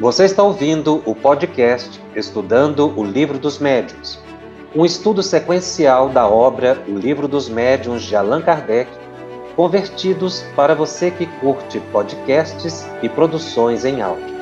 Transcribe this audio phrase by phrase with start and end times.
[0.00, 4.18] Você está ouvindo o podcast Estudando o Livro dos Médiuns,
[4.74, 8.90] um estudo sequencial da obra O Livro dos Médiuns de Allan Kardec,
[9.54, 14.34] convertidos para você que curte podcasts e produções em áudio.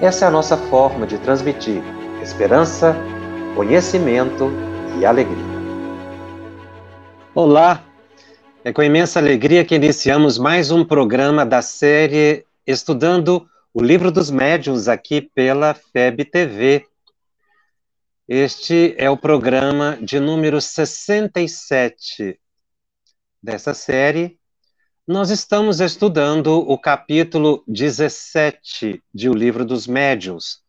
[0.00, 1.80] Essa é a nossa forma de transmitir
[2.20, 2.96] esperança,
[3.54, 4.50] conhecimento
[4.98, 5.52] e alegria.
[7.32, 7.84] Olá!
[8.64, 14.30] É com imensa alegria que iniciamos mais um programa da série Estudando o Livro dos
[14.30, 16.86] Médiuns aqui pela FEB TV.
[18.28, 22.38] Este é o programa de número 67
[23.42, 24.38] dessa série.
[25.06, 30.62] Nós estamos estudando o capítulo 17 de O Livro dos Médiuns,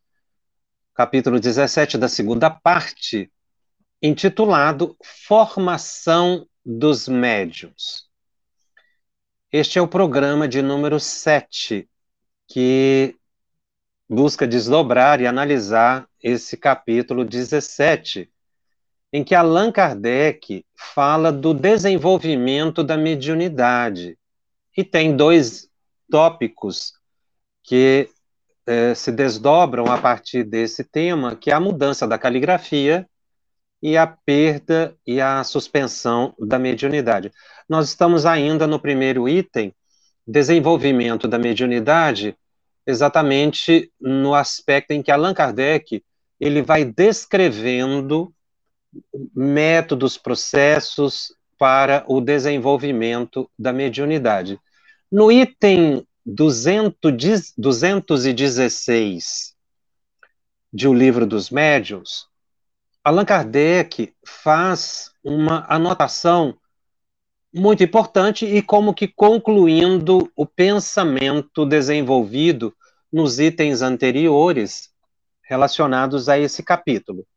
[0.96, 3.30] capítulo 17 da segunda parte,
[4.02, 4.96] intitulado
[5.28, 8.10] Formação dos Médiuns.
[9.52, 11.90] Este é o programa de número 7
[12.48, 13.16] que
[14.10, 18.30] busca desdobrar e analisar esse capítulo 17,
[19.12, 24.18] em que Allan Kardec fala do desenvolvimento da mediunidade.
[24.76, 25.70] E tem dois
[26.10, 26.94] tópicos
[27.64, 28.10] que
[28.66, 33.08] eh, se desdobram a partir desse tema, que é a mudança da caligrafia
[33.82, 37.32] e a perda e a suspensão da mediunidade.
[37.68, 39.76] Nós estamos ainda no primeiro item,
[40.26, 42.36] desenvolvimento da mediunidade,
[42.86, 46.04] exatamente no aspecto em que Allan Kardec
[46.40, 48.34] ele vai descrevendo
[49.36, 54.60] métodos, processos para o desenvolvimento da mediunidade.
[55.12, 59.54] No item 200, 216
[60.72, 62.28] de O Livro dos Médiuns,
[63.04, 66.58] Allan Kardec faz uma anotação
[67.54, 72.76] muito importante e como que concluindo o pensamento desenvolvido
[73.12, 74.92] nos itens anteriores
[75.44, 77.28] relacionados a esse capítulo.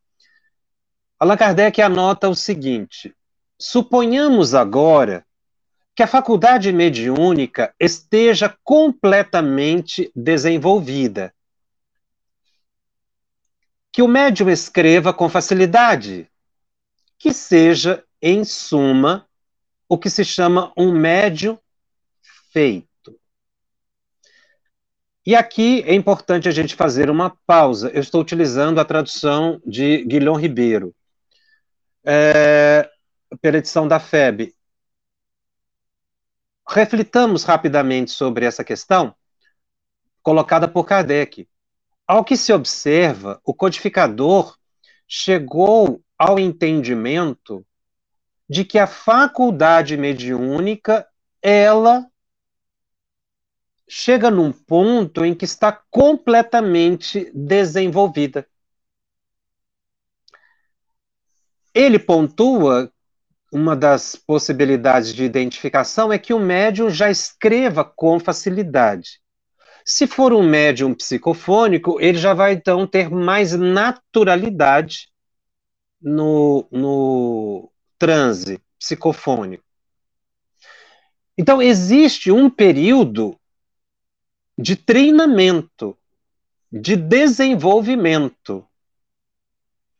[1.19, 3.15] Allan Kardec anota o seguinte:
[3.59, 5.26] suponhamos agora
[5.94, 11.34] que a faculdade mediúnica esteja completamente desenvolvida.
[13.91, 16.31] Que o médium escreva com facilidade,
[17.19, 19.25] que seja, em suma,
[19.89, 21.59] o que se chama um médio
[22.53, 23.19] feito.
[25.25, 27.91] E aqui é importante a gente fazer uma pausa.
[27.91, 30.95] Eu estou utilizando a tradução de Guilhom Ribeiro,
[32.05, 32.89] é,
[33.41, 34.55] pela edição da FEB.
[36.69, 39.15] Reflitamos rapidamente sobre essa questão
[40.23, 41.49] colocada por Kardec.
[42.07, 44.57] Ao que se observa, o codificador
[45.09, 47.65] chegou ao entendimento
[48.49, 51.07] de que a faculdade mediúnica
[51.43, 52.07] ela
[53.89, 58.47] chega num ponto em que está completamente desenvolvida.
[61.75, 62.91] Ele pontua
[63.53, 69.21] uma das possibilidades de identificação é que o médium já escreva com facilidade.
[69.85, 75.09] Se for um médium psicofônico, ele já vai então ter mais naturalidade
[76.01, 79.65] no, no, transe psicofônico.
[81.39, 83.39] Então, existe um período
[84.57, 85.97] de treinamento,
[86.73, 88.67] de desenvolvimento,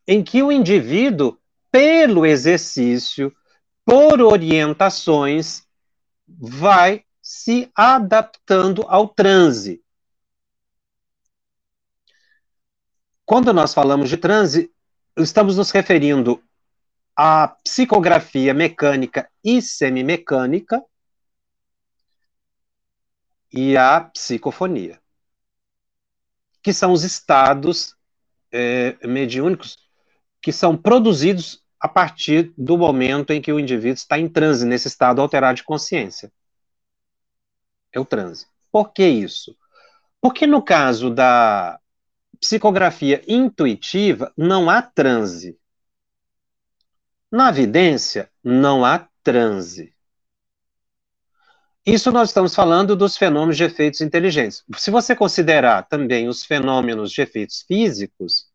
[0.07, 1.37] em que o indivíduo,
[1.71, 3.35] pelo exercício,
[3.85, 5.63] por orientações,
[6.27, 9.83] vai se adaptando ao transe.
[13.25, 14.73] Quando nós falamos de transe,
[15.17, 16.41] estamos nos referindo
[17.17, 20.83] a psicografia mecânica e semimecânica
[23.51, 25.01] e a psicofonia,
[26.61, 27.95] que são os estados
[28.51, 29.77] é, mediúnicos
[30.39, 34.87] que são produzidos a partir do momento em que o indivíduo está em transe, nesse
[34.87, 36.31] estado alterado de consciência.
[37.91, 38.45] É o transe.
[38.71, 39.57] Por que isso?
[40.21, 41.79] Porque no caso da
[42.39, 45.57] psicografia intuitiva, não há transe.
[47.31, 49.93] Na evidência, não há transe.
[51.85, 54.63] Isso nós estamos falando dos fenômenos de efeitos inteligentes.
[54.77, 58.47] Se você considerar também os fenômenos de efeitos físicos,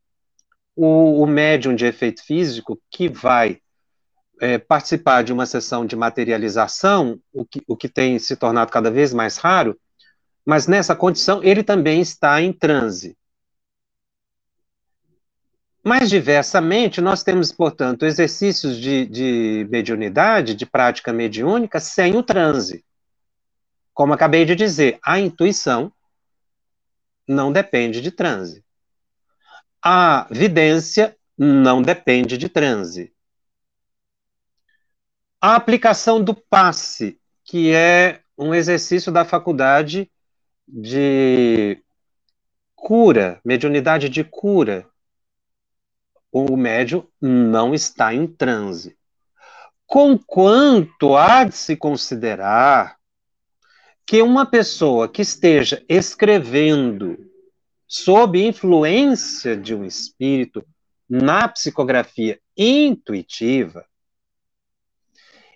[0.77, 3.59] o, o médium de efeito físico que vai
[4.41, 8.91] é, participar de uma sessão de materialização, o que, o que tem se tornado cada
[8.91, 9.79] vez mais raro,
[10.45, 13.17] mas nessa condição ele também está em transe.
[15.85, 22.85] Mais diversamente, nós temos, portanto, exercícios de, de mediunidade, de prática mediúnica, sem o transe.
[23.93, 25.93] Como acabei de dizer, a intuição
[27.27, 28.65] não depende de transe.
[29.83, 33.13] A vidência não depende de transe.
[35.41, 40.11] A aplicação do passe, que é um exercício da faculdade
[40.67, 41.83] de
[42.77, 44.89] cura, mediunidade de cura.
[46.33, 48.97] O médium não está em transe.
[49.87, 52.97] Conquanto há de se considerar
[54.07, 57.19] que uma pessoa que esteja escrevendo
[57.87, 60.65] sob influência de um espírito
[61.09, 63.85] na psicografia intuitiva,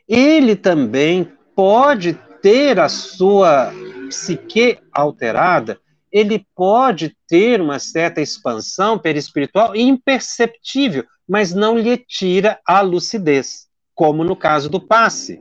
[0.06, 1.24] ele também
[1.54, 2.12] pode
[2.42, 3.72] ter a sua
[4.08, 5.80] psique alterada,
[6.16, 14.24] ele pode ter uma certa expansão perispiritual imperceptível, mas não lhe tira a lucidez, como
[14.24, 15.38] no caso do passe.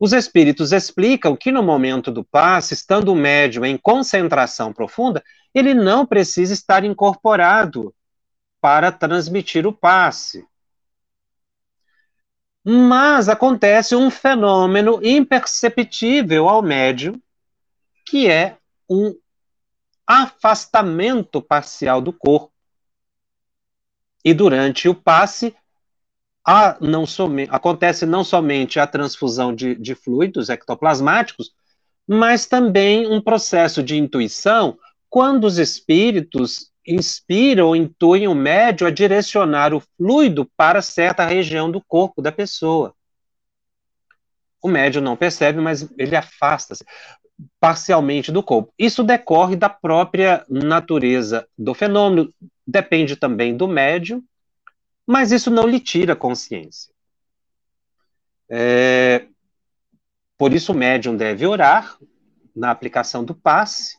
[0.00, 5.22] Os espíritos explicam que no momento do passe, estando o médium em concentração profunda,
[5.54, 7.94] ele não precisa estar incorporado
[8.60, 10.44] para transmitir o passe.
[12.64, 17.14] Mas acontece um fenômeno imperceptível ao médium,
[18.04, 18.56] que é
[18.90, 19.14] um
[20.08, 22.50] afastamento parcial do corpo.
[24.24, 25.54] E durante o passe,
[26.80, 27.04] não
[27.50, 31.52] acontece não somente a transfusão de, de fluidos ectoplasmáticos,
[32.06, 34.78] mas também um processo de intuição
[35.10, 41.70] quando os espíritos inspiram ou intuem o médio a direcionar o fluido para certa região
[41.70, 42.94] do corpo da pessoa.
[44.62, 46.84] O médio não percebe, mas ele afasta-se
[47.60, 48.72] parcialmente do corpo.
[48.78, 52.32] Isso decorre da própria natureza do fenômeno,
[52.66, 54.22] depende também do médio,
[55.06, 56.92] mas isso não lhe tira consciência.
[58.50, 59.26] É,
[60.36, 61.98] por isso, o médium deve orar
[62.54, 63.98] na aplicação do passe,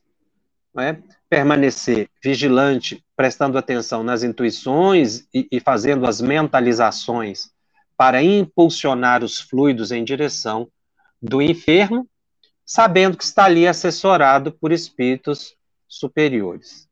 [0.77, 0.97] é?
[1.29, 7.51] permanecer vigilante, prestando atenção nas intuições e, e fazendo as mentalizações
[7.97, 10.69] para impulsionar os fluidos em direção
[11.21, 12.07] do enfermo,
[12.69, 15.57] sabendo que está ali assessorado por espíritos
[15.87, 16.87] superiores.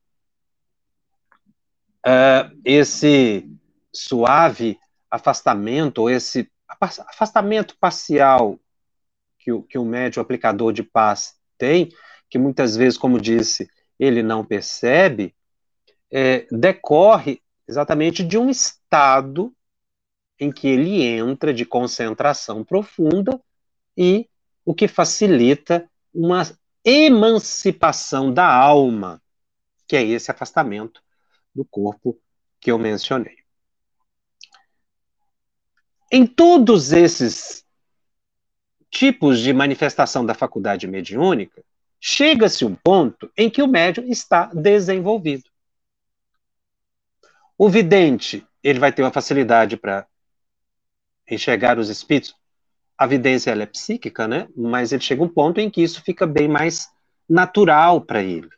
[2.03, 3.47] Uh, esse
[3.93, 4.79] suave
[5.11, 8.59] afastamento, ou esse afastamento parcial
[9.37, 11.91] que o, que o médio aplicador de paz tem,
[12.27, 13.69] que muitas vezes, como disse,
[13.99, 15.35] ele não percebe,
[16.09, 19.53] é, decorre exatamente de um estado
[20.39, 23.39] em que ele entra de concentração profunda
[23.95, 24.27] e
[24.67, 26.43] o que facilita uma
[26.83, 29.21] emancipação da alma,
[29.87, 31.01] que é esse afastamento
[31.55, 32.19] do corpo
[32.59, 33.37] que eu mencionei.
[36.11, 37.65] Em todos esses
[38.91, 41.63] tipos de manifestação da faculdade mediúnica,
[41.97, 45.49] chega-se um ponto em que o médium está desenvolvido.
[47.57, 50.05] O vidente, ele vai ter uma facilidade para
[51.25, 52.35] enxergar os espíritos
[52.97, 54.47] a vidência ela é psíquica, né?
[54.55, 56.89] Mas ele chega um ponto em que isso fica bem mais
[57.29, 58.49] natural para ele.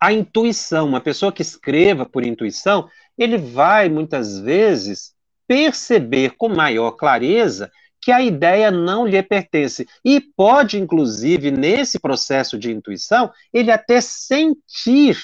[0.00, 5.14] A intuição, uma pessoa que escreva por intuição, ele vai muitas vezes
[5.46, 7.70] perceber com maior clareza
[8.00, 14.00] que a ideia não lhe pertence e pode inclusive nesse processo de intuição, ele até
[14.00, 15.16] sentir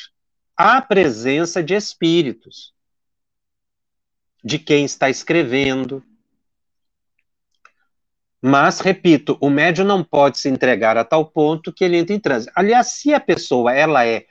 [0.56, 2.72] a presença de espíritos
[4.44, 6.04] de quem está escrevendo,
[8.40, 12.20] mas, repito, o médium não pode se entregar a tal ponto que ele entra em
[12.20, 12.50] transe.
[12.54, 14.26] Aliás, se a pessoa ela é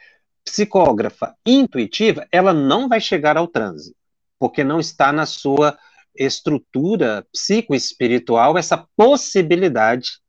[0.46, 3.94] psicógrafa intuitiva, ela não vai chegar ao transe,
[4.40, 5.78] porque não está na sua
[6.16, 10.20] estrutura psicoespiritual essa possibilidade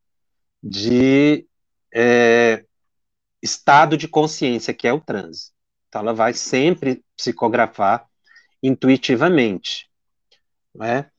[0.61, 1.47] de
[1.93, 2.65] é,
[3.41, 5.51] estado de consciência, que é o transe.
[5.87, 8.05] Então, ela vai sempre psicografar
[8.61, 9.89] intuitivamente.
[10.75, 11.09] Não é?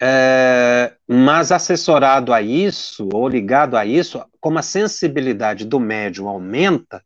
[0.00, 7.02] É, mas assessorado a isso, ou ligado a isso, como a sensibilidade do médium aumenta,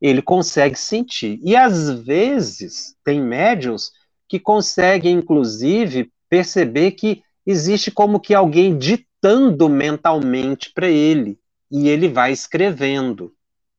[0.00, 1.38] ele consegue sentir.
[1.42, 3.92] E às vezes tem médiums
[4.28, 11.38] que conseguem, inclusive, perceber que existe como que alguém ditando mentalmente para ele,
[11.70, 13.32] e ele vai escrevendo.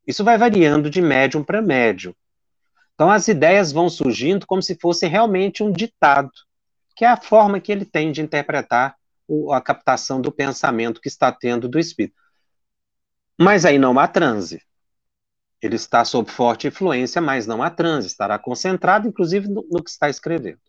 [0.07, 2.13] Isso vai variando de médium para médium.
[2.93, 6.31] Então as ideias vão surgindo como se fosse realmente um ditado
[6.95, 8.95] que é a forma que ele tem de interpretar
[9.27, 12.15] o, a captação do pensamento que está tendo do espírito.
[13.39, 14.61] Mas aí não há transe.
[15.61, 18.07] Ele está sob forte influência, mas não há transe.
[18.07, 20.59] Estará concentrado, inclusive, no, no que está escrevendo.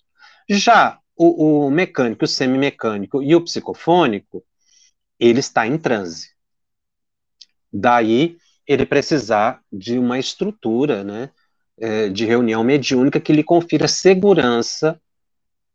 [0.49, 4.45] Já o, o mecânico, o semimecânico e o psicofônico,
[5.18, 6.30] ele está em transe.
[7.73, 11.30] Daí ele precisar de uma estrutura, né,
[11.78, 15.00] é, de reunião mediúnica que lhe confira segurança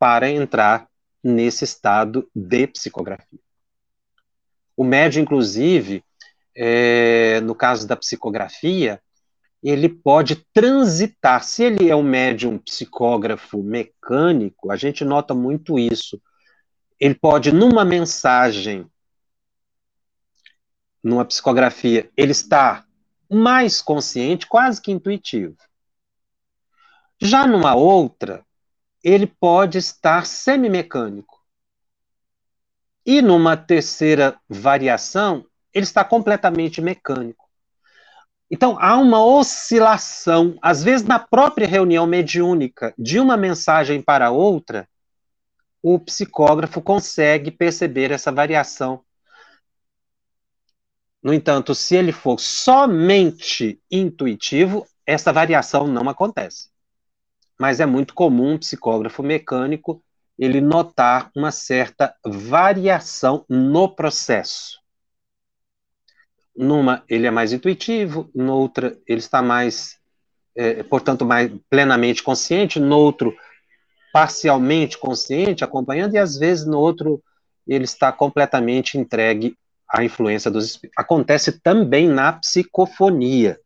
[0.02, 0.88] para entrar
[1.24, 3.40] nesse estado de psicografia.
[4.76, 6.04] O médium, inclusive,
[6.58, 9.00] é, no caso da psicografia,
[9.62, 11.44] ele pode transitar.
[11.44, 16.20] Se ele é um médium psicógrafo mecânico, a gente nota muito isso.
[17.00, 18.88] Ele pode, numa mensagem,
[21.04, 22.86] numa psicografia, ele está
[23.30, 25.56] mais consciente, quase que intuitivo.
[27.22, 28.44] Já numa outra,
[29.04, 31.42] ele pode estar semimecânico.
[33.06, 37.50] E numa terceira variação, ele está completamente mecânico.
[38.50, 44.88] Então, há uma oscilação, às vezes na própria reunião mediúnica, de uma mensagem para outra,
[45.82, 49.04] o psicógrafo consegue perceber essa variação.
[51.24, 56.71] No entanto, se ele for somente intuitivo, essa variação não acontece.
[57.62, 60.04] Mas é muito comum um psicógrafo mecânico
[60.38, 64.82] ele notar uma certa variação no processo
[66.56, 69.98] numa ele é mais intuitivo, noutra ele está mais,
[70.56, 73.36] é, portanto, mais plenamente consciente, noutro
[74.12, 77.24] parcialmente consciente, acompanhando, e às vezes no outro
[77.68, 79.56] ele está completamente entregue
[79.88, 80.98] à influência dos espíritos.
[80.98, 83.60] Acontece também na psicofonia.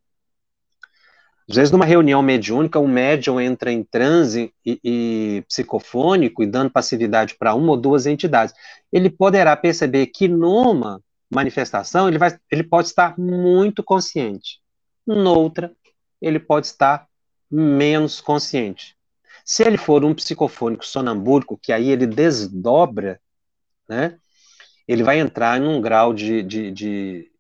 [1.49, 6.71] Às vezes, numa reunião mediúnica, o médium entra em transe e, e psicofônico e dando
[6.71, 8.55] passividade para uma ou duas entidades.
[8.91, 10.99] Ele poderá perceber que numa
[11.29, 14.59] manifestação, ele, vai, ele pode estar muito consciente.
[15.05, 15.71] Noutra,
[16.19, 17.07] ele pode estar
[17.49, 18.95] menos consciente.
[19.43, 23.19] Se ele for um psicofônico sonambúrico, que aí ele desdobra,
[23.87, 24.17] né,
[24.87, 27.31] ele vai entrar num grau de, de, de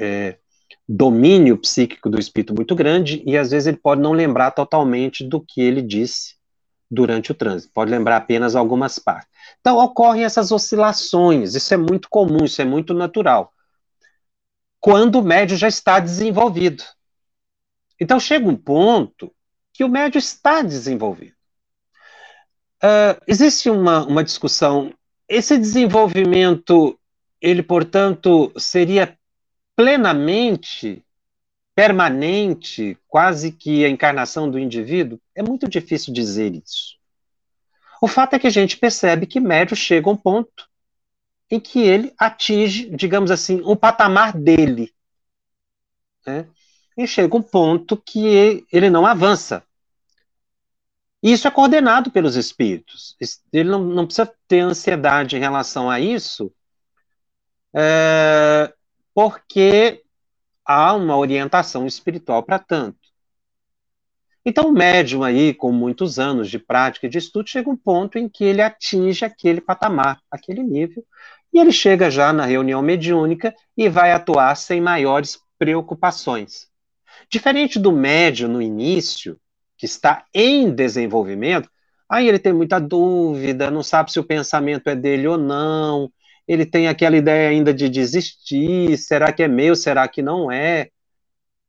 [0.00, 0.38] é,
[0.88, 5.40] domínio psíquico do espírito muito grande e às vezes ele pode não lembrar totalmente do
[5.40, 6.36] que ele disse
[6.90, 9.28] durante o trânsito, pode lembrar apenas algumas partes.
[9.60, 13.52] Então, ocorrem essas oscilações, isso é muito comum, isso é muito natural.
[14.78, 16.84] Quando o médio já está desenvolvido.
[17.98, 19.34] Então, chega um ponto
[19.72, 21.34] que o médio está desenvolvido.
[22.82, 24.92] Uh, existe uma, uma discussão,
[25.26, 26.98] esse desenvolvimento,
[27.40, 29.18] ele, portanto, seria
[29.76, 31.04] plenamente
[31.74, 35.20] permanente, quase que a encarnação do indivíduo?
[35.34, 36.96] É muito difícil dizer isso.
[38.00, 40.68] O fato é que a gente percebe que médio chega a um ponto
[41.50, 44.94] em que ele atinge, digamos assim, o patamar dele.
[46.26, 46.48] Né?
[46.96, 49.62] E chega um ponto que ele não avança.
[51.22, 53.16] E isso é coordenado pelos espíritos.
[53.52, 56.52] Ele não, não precisa ter ansiedade em relação a isso,
[57.74, 58.72] é,
[59.14, 60.02] porque
[60.64, 62.98] há uma orientação espiritual para tanto.
[64.44, 68.18] Então, o médium aí, com muitos anos de prática e de estudo, chega um ponto
[68.18, 71.02] em que ele atinge aquele patamar, aquele nível,
[71.50, 76.68] e ele chega já na reunião mediúnica e vai atuar sem maiores preocupações.
[77.30, 79.38] Diferente do médium no início,
[79.78, 81.70] que está em desenvolvimento,
[82.08, 86.12] aí ele tem muita dúvida, não sabe se o pensamento é dele ou não,
[86.46, 90.90] ele tem aquela ideia ainda de desistir, será que é meu, será que não é?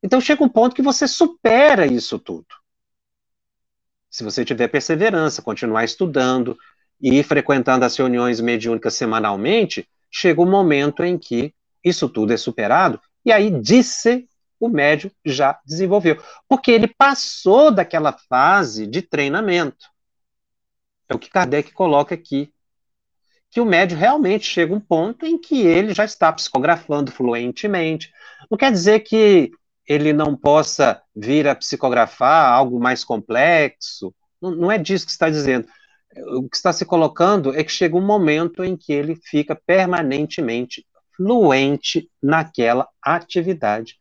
[0.03, 2.47] Então chega um ponto que você supera isso tudo
[4.15, 6.57] se você tiver perseverança, continuar estudando
[7.01, 11.53] e frequentando as reuniões mediúnicas semanalmente, chega um momento em que
[11.83, 14.25] isso tudo é superado, e aí disse
[14.57, 16.17] o médium já desenvolveu,
[16.47, 19.85] porque ele passou daquela fase de treinamento.
[21.09, 22.53] É o que Kardec coloca aqui,
[23.55, 28.11] que o médium realmente chega um ponto em que ele já está psicografando fluentemente.
[28.51, 29.49] Não quer dizer que
[29.87, 34.13] ele não possa vir a psicografar algo mais complexo.
[34.41, 35.69] Não, não é disso que está dizendo.
[36.33, 40.85] O que está se colocando é que chega um momento em que ele fica permanentemente
[41.15, 43.97] fluente naquela atividade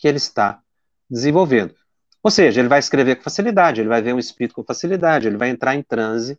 [0.00, 0.60] que ele está
[1.08, 1.76] desenvolvendo.
[2.24, 5.36] Ou seja, ele vai escrever com facilidade, ele vai ver um espírito com facilidade, ele
[5.36, 6.36] vai entrar em transe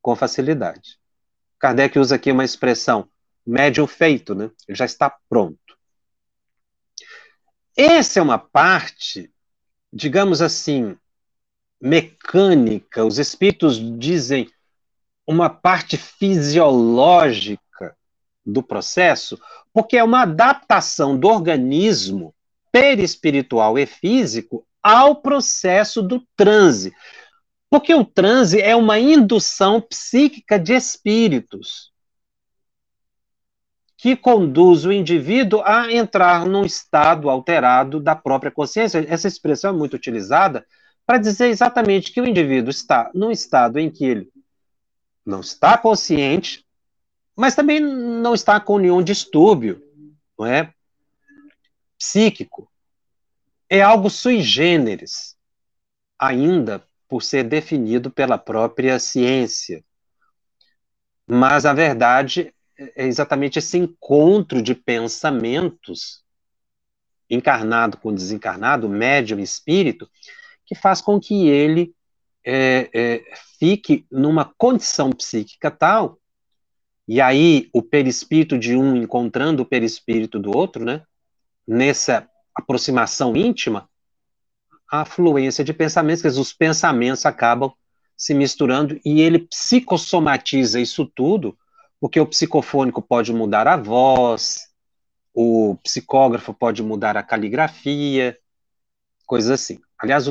[0.00, 1.00] com facilidade.
[1.62, 3.08] Kardec usa aqui uma expressão
[3.46, 4.50] médium feito, né?
[4.66, 5.78] Ele já está pronto.
[7.76, 9.32] Essa é uma parte,
[9.92, 10.96] digamos assim,
[11.80, 14.50] mecânica, os espíritos dizem
[15.24, 17.96] uma parte fisiológica
[18.44, 19.40] do processo,
[19.72, 22.34] porque é uma adaptação do organismo
[22.72, 26.92] perispiritual e físico ao processo do transe.
[27.72, 31.90] Porque o transe é uma indução psíquica de espíritos
[33.96, 39.02] que conduz o indivíduo a entrar num estado alterado da própria consciência.
[39.08, 40.66] Essa expressão é muito utilizada
[41.06, 44.30] para dizer exatamente que o indivíduo está num estado em que ele
[45.24, 46.66] não está consciente,
[47.34, 49.82] mas também não está com nenhum distúrbio,
[50.38, 50.74] não é?
[51.96, 52.70] Psíquico.
[53.66, 55.38] É algo sui generis,
[56.18, 59.84] ainda por ser definido pela própria ciência.
[61.26, 62.54] Mas a verdade
[62.96, 66.24] é exatamente esse encontro de pensamentos,
[67.28, 70.08] encarnado com desencarnado, médium e espírito,
[70.64, 71.94] que faz com que ele
[72.42, 73.24] é, é,
[73.58, 76.18] fique numa condição psíquica tal,
[77.06, 81.02] e aí o perispírito de um encontrando o perispírito do outro, né?
[81.68, 83.86] Nessa aproximação íntima,
[84.92, 87.72] a fluência de pensamentos, quer dizer, os pensamentos acabam
[88.14, 91.56] se misturando e ele psicossomatiza isso tudo,
[91.98, 94.68] porque o psicofônico pode mudar a voz,
[95.32, 98.38] o psicógrafo pode mudar a caligrafia,
[99.24, 99.80] coisas assim.
[99.98, 100.30] Aliás,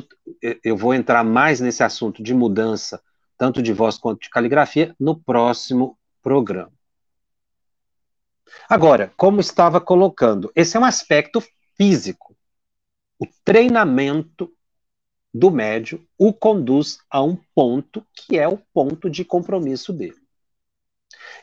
[0.63, 3.01] eu vou entrar mais nesse assunto de mudança,
[3.39, 6.71] tanto de voz quanto de caligrafia, no próximo programa.
[8.69, 11.41] Agora, como estava colocando, esse é um aspecto
[11.75, 12.35] físico.
[13.21, 14.51] O treinamento
[15.31, 20.17] do médio o conduz a um ponto que é o ponto de compromisso dele.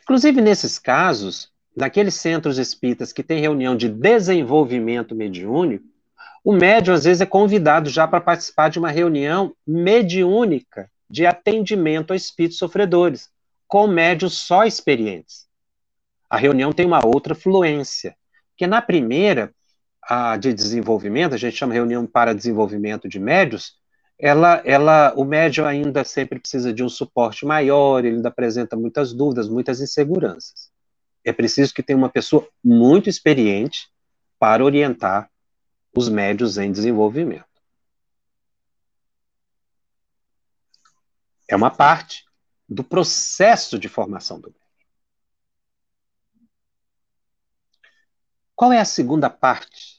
[0.03, 5.85] Inclusive, nesses casos, naqueles centros espíritas que têm reunião de desenvolvimento mediúnico,
[6.43, 12.11] o médium, às vezes, é convidado já para participar de uma reunião mediúnica de atendimento
[12.11, 13.29] a espíritos sofredores,
[13.69, 15.47] com médios só experientes.
[16.29, 18.17] A reunião tem uma outra fluência,
[18.49, 19.53] porque na primeira,
[20.09, 23.77] a de desenvolvimento, a gente chama reunião para desenvolvimento de médios,
[24.17, 29.13] ela, ela, o médium ainda sempre precisa de um suporte maior, ele ainda apresenta muitas
[29.13, 30.71] dúvidas, muitas inseguranças.
[31.23, 33.87] É preciso que tenha uma pessoa muito experiente
[34.39, 35.29] para orientar
[35.95, 37.45] os médios em desenvolvimento.
[41.47, 42.25] É uma parte
[42.67, 44.59] do processo de formação do médium.
[48.55, 49.98] Qual é a segunda parte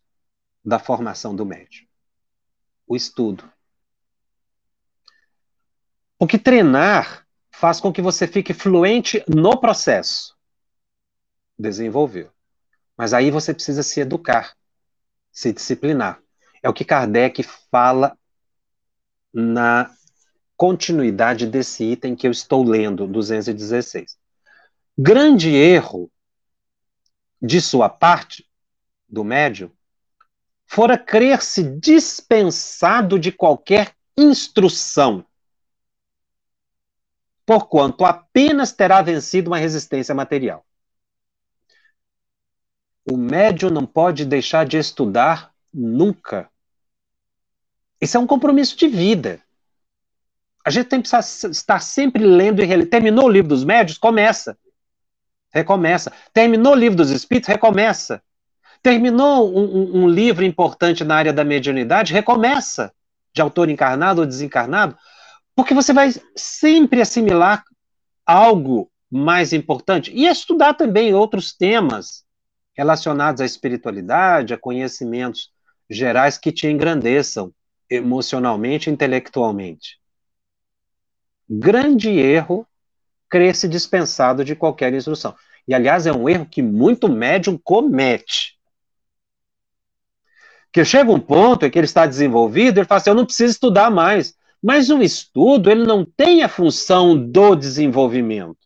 [0.64, 1.86] da formação do médium?
[2.86, 3.50] O estudo.
[6.18, 10.36] Porque treinar faz com que você fique fluente no processo.
[11.58, 12.30] Desenvolver.
[12.96, 14.54] Mas aí você precisa se educar
[15.32, 16.20] se disciplinar.
[16.62, 18.16] É o que Kardec fala
[19.32, 19.90] na
[20.56, 24.18] continuidade desse item que eu estou lendo, 216.
[24.98, 26.10] Grande erro
[27.40, 28.46] de sua parte,
[29.08, 29.72] do médium,
[30.70, 35.26] fora crer-se dispensado de qualquer instrução,
[37.44, 40.64] porquanto apenas terá vencido uma resistência material.
[43.04, 46.48] O médium não pode deixar de estudar nunca.
[48.00, 49.42] Isso é um compromisso de vida.
[50.64, 52.88] A gente tem que estar sempre lendo e relendo.
[52.88, 53.98] Terminou o livro dos médios?
[53.98, 54.56] Começa.
[55.52, 56.12] Recomeça.
[56.32, 57.48] Terminou o livro dos espíritos?
[57.48, 58.22] Recomeça.
[58.82, 62.12] Terminou um, um, um livro importante na área da mediunidade?
[62.12, 62.92] Recomeça.
[63.32, 64.96] De autor encarnado ou desencarnado?
[65.54, 67.64] Porque você vai sempre assimilar
[68.26, 72.24] algo mais importante e estudar também outros temas
[72.74, 75.50] relacionados à espiritualidade, a conhecimentos
[75.88, 77.52] gerais que te engrandeçam
[77.90, 79.98] emocionalmente e intelectualmente.
[81.48, 82.66] Grande erro
[83.28, 85.34] crer-se dispensado de qualquer instrução.
[85.66, 88.58] E, aliás, é um erro que muito médium comete.
[90.72, 93.52] Que chega um ponto em que ele está desenvolvido, ele fala assim, eu não preciso
[93.52, 94.34] estudar mais.
[94.62, 98.58] Mas o estudo, ele não tem a função do desenvolvimento,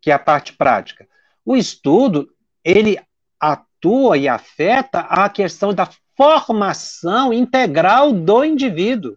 [0.00, 1.08] que é a parte prática.
[1.44, 2.30] O estudo,
[2.64, 2.98] ele
[3.40, 9.16] atua e afeta a questão da formação integral do indivíduo.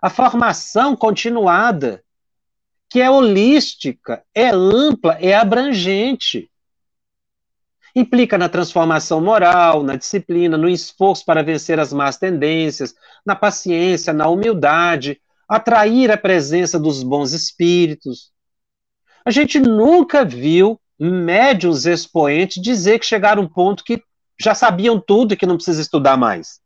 [0.00, 2.02] A formação continuada,
[2.88, 6.50] que é holística, é ampla, é abrangente.
[7.94, 14.12] Implica na transformação moral, na disciplina, no esforço para vencer as más tendências, na paciência,
[14.12, 18.32] na humildade, atrair a presença dos bons espíritos.
[19.24, 24.02] A gente nunca viu médios expoentes dizer que chegaram a um ponto que
[24.40, 26.60] já sabiam tudo e que não precisa estudar mais.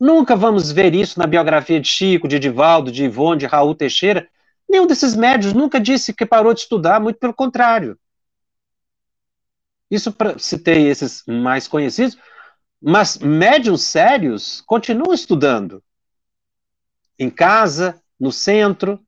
[0.00, 4.28] Nunca vamos ver isso na biografia de Chico, de Edivaldo, de Ivone, de Raul Teixeira.
[4.68, 7.98] Nenhum desses médios nunca disse que parou de estudar, muito pelo contrário.
[9.90, 12.18] Isso pra, citei esses mais conhecidos,
[12.80, 15.82] mas médios sérios continuam estudando.
[17.18, 19.00] Em casa, no centro,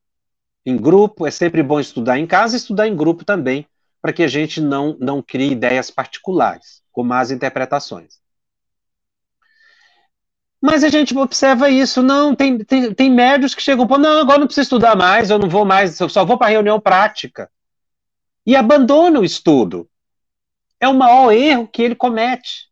[0.65, 3.67] em grupo, é sempre bom estudar em casa e estudar em grupo também,
[4.01, 8.21] para que a gente não, não crie ideias particulares, com más interpretações.
[10.61, 14.47] Mas a gente observa isso, não, tem, tem, tem médios que chegam, não, agora não
[14.47, 17.51] preciso estudar mais, eu não vou mais, eu só vou para reunião prática.
[18.47, 19.90] E abandona o estudo.
[20.81, 22.69] É o maior erro que ele comete.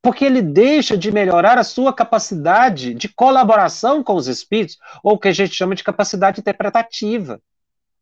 [0.00, 5.18] Porque ele deixa de melhorar a sua capacidade de colaboração com os espíritos, ou o
[5.18, 7.42] que a gente chama de capacidade interpretativa.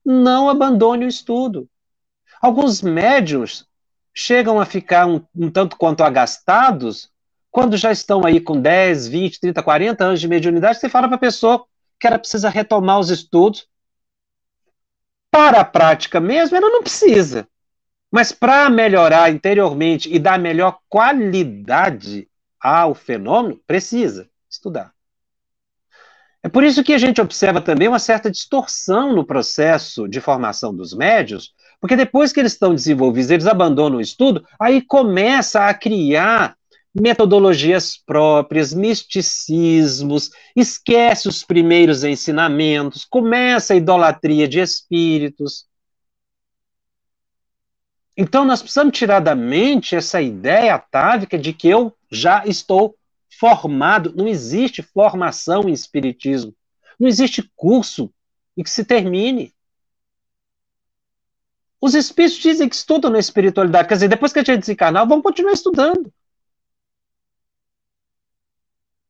[0.05, 1.69] Não abandone o estudo.
[2.41, 3.67] Alguns médios
[4.15, 7.11] chegam a ficar um, um tanto quanto agastados
[7.57, 11.17] quando já estão aí com 10, 20, 30, 40 anos de mediunidade, você fala para
[11.17, 11.65] a pessoa
[11.99, 13.67] que ela precisa retomar os estudos.
[15.31, 17.49] Para a prática mesmo, ela não precisa.
[18.11, 22.29] Mas para melhorar interiormente e dar melhor qualidade
[22.61, 24.93] ao fenômeno, precisa estudar.
[26.43, 30.75] É por isso que a gente observa também uma certa distorção no processo de formação
[30.75, 35.75] dos médios, porque depois que eles estão desenvolvidos, eles abandonam o estudo, aí começa a
[35.75, 36.57] criar
[36.95, 45.67] metodologias próprias, misticismos, esquece os primeiros ensinamentos, começa a idolatria de espíritos.
[48.17, 52.97] Então nós precisamos tirar da mente essa ideia atávica de que eu já estou
[53.39, 54.15] formado.
[54.17, 56.55] Não existe formação em espiritismo.
[56.99, 58.11] Não existe curso
[58.57, 59.55] e que se termine.
[61.79, 63.87] Os espíritos dizem que estudam na espiritualidade.
[63.87, 66.11] Quer dizer, depois que a gente desencarnar, vão continuar estudando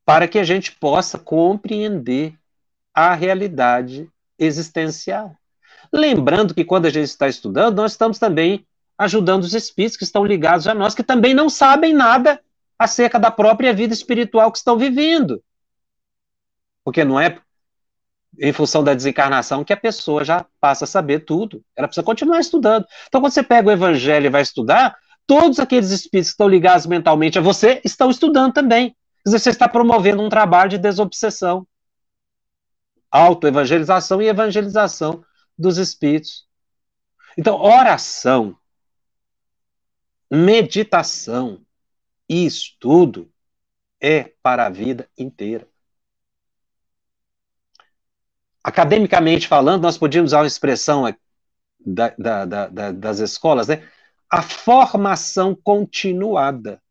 [0.05, 2.37] para que a gente possa compreender
[2.93, 5.37] a realidade existencial.
[5.93, 8.67] Lembrando que quando a gente está estudando, nós estamos também
[8.99, 12.41] ajudando os espíritos que estão ligados a nós, que também não sabem nada
[12.79, 15.43] acerca da própria vida espiritual que estão vivendo.
[16.85, 17.39] Porque não é
[18.39, 21.63] em função da desencarnação que a pessoa já passa a saber tudo.
[21.75, 22.87] Ela precisa continuar estudando.
[23.09, 26.87] Então, quando você pega o evangelho e vai estudar, todos aqueles espíritos que estão ligados
[26.87, 28.91] mentalmente a você estão estudando também.
[28.91, 31.67] Quer dizer, você está promovendo um trabalho de desobsessão,
[33.11, 35.25] autoevangelização e evangelização
[35.59, 36.47] dos espíritos.
[37.37, 38.57] Então, oração,
[40.31, 41.65] meditação
[42.29, 43.31] e estudo
[44.01, 45.67] é para a vida inteira.
[48.63, 51.05] Academicamente falando, nós podíamos usar uma expressão
[51.79, 53.89] da, da, da, das escolas, né?
[54.29, 56.83] A formação continuada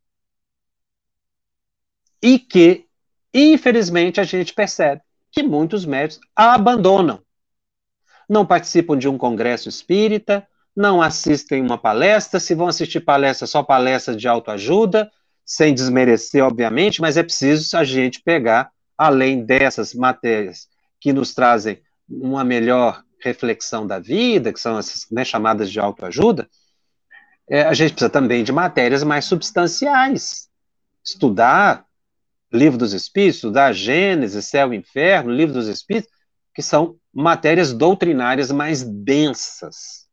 [2.22, 2.88] e que,
[3.34, 7.22] infelizmente, a gente percebe que muitos médicos abandonam.
[8.28, 13.64] Não participam de um congresso espírita, não assistem uma palestra, se vão assistir palestra, só
[13.64, 15.10] palestra de autoajuda,
[15.46, 20.68] sem desmerecer, obviamente, mas é preciso a gente pegar, além dessas matérias
[21.00, 26.50] que nos trazem uma melhor reflexão da vida, que são essas né, chamadas de autoajuda,
[27.48, 30.50] é, a gente precisa também de matérias mais substanciais.
[31.04, 31.86] Estudar
[32.52, 36.12] Livro dos Espíritos, da Gênesis, Céu e Inferno, Livro dos Espíritos,
[36.54, 40.05] que são matérias doutrinárias mais densas.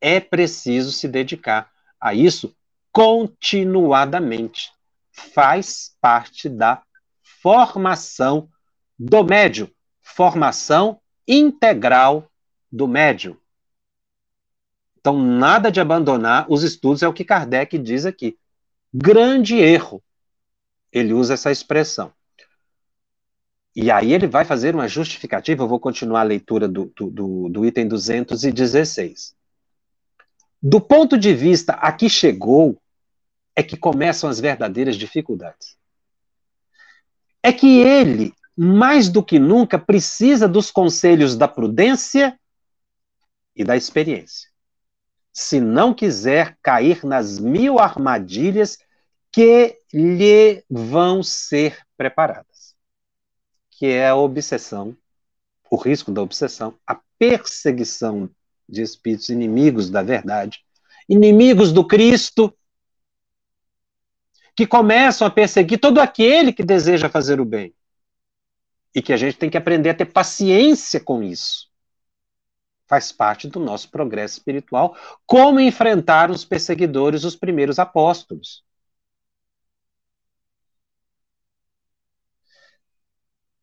[0.00, 2.54] É preciso se dedicar a isso
[2.92, 4.70] continuadamente.
[5.10, 6.82] Faz parte da
[7.42, 8.48] formação
[8.98, 9.68] do médium,
[10.00, 12.30] formação integral
[12.70, 13.36] do médium.
[14.98, 18.36] Então, nada de abandonar os estudos, é o que Kardec diz aqui.
[18.92, 20.02] Grande erro
[20.92, 22.12] ele usa essa expressão.
[23.74, 27.66] E aí ele vai fazer uma justificativa, eu vou continuar a leitura do, do, do
[27.66, 29.36] item 216.
[30.62, 32.80] Do ponto de vista a que chegou,
[33.54, 35.76] é que começam as verdadeiras dificuldades.
[37.42, 42.38] É que ele, mais do que nunca, precisa dos conselhos da prudência
[43.54, 44.50] e da experiência.
[45.32, 48.78] Se não quiser cair nas mil armadilhas
[49.32, 52.74] que lhe vão ser preparadas,
[53.70, 54.96] que é a obsessão,
[55.70, 58.30] o risco da obsessão, a perseguição
[58.68, 60.60] de espíritos inimigos da verdade,
[61.08, 62.52] inimigos do Cristo,
[64.56, 67.74] que começam a perseguir todo aquele que deseja fazer o bem.
[68.94, 71.68] E que a gente tem que aprender a ter paciência com isso.
[72.86, 78.64] Faz parte do nosso progresso espiritual, como enfrentar os perseguidores, os primeiros apóstolos.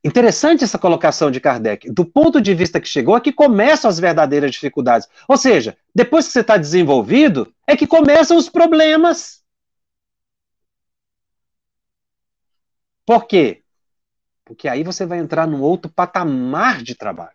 [0.03, 1.89] Interessante essa colocação de Kardec.
[1.89, 5.07] Do ponto de vista que chegou, é que começam as verdadeiras dificuldades.
[5.29, 9.41] Ou seja, depois que você está desenvolvido, é que começam os problemas.
[13.05, 13.63] Por quê?
[14.43, 17.31] Porque aí você vai entrar num outro patamar de trabalho.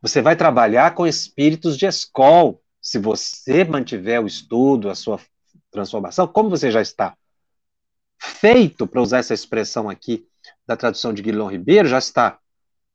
[0.00, 5.20] Você vai trabalhar com espíritos de escola, se você mantiver o estudo, a sua
[5.70, 7.14] transformação, como você já está
[8.18, 10.26] feito, para usar essa expressão aqui
[10.68, 12.38] da tradução de Guilherme Ribeiro, já está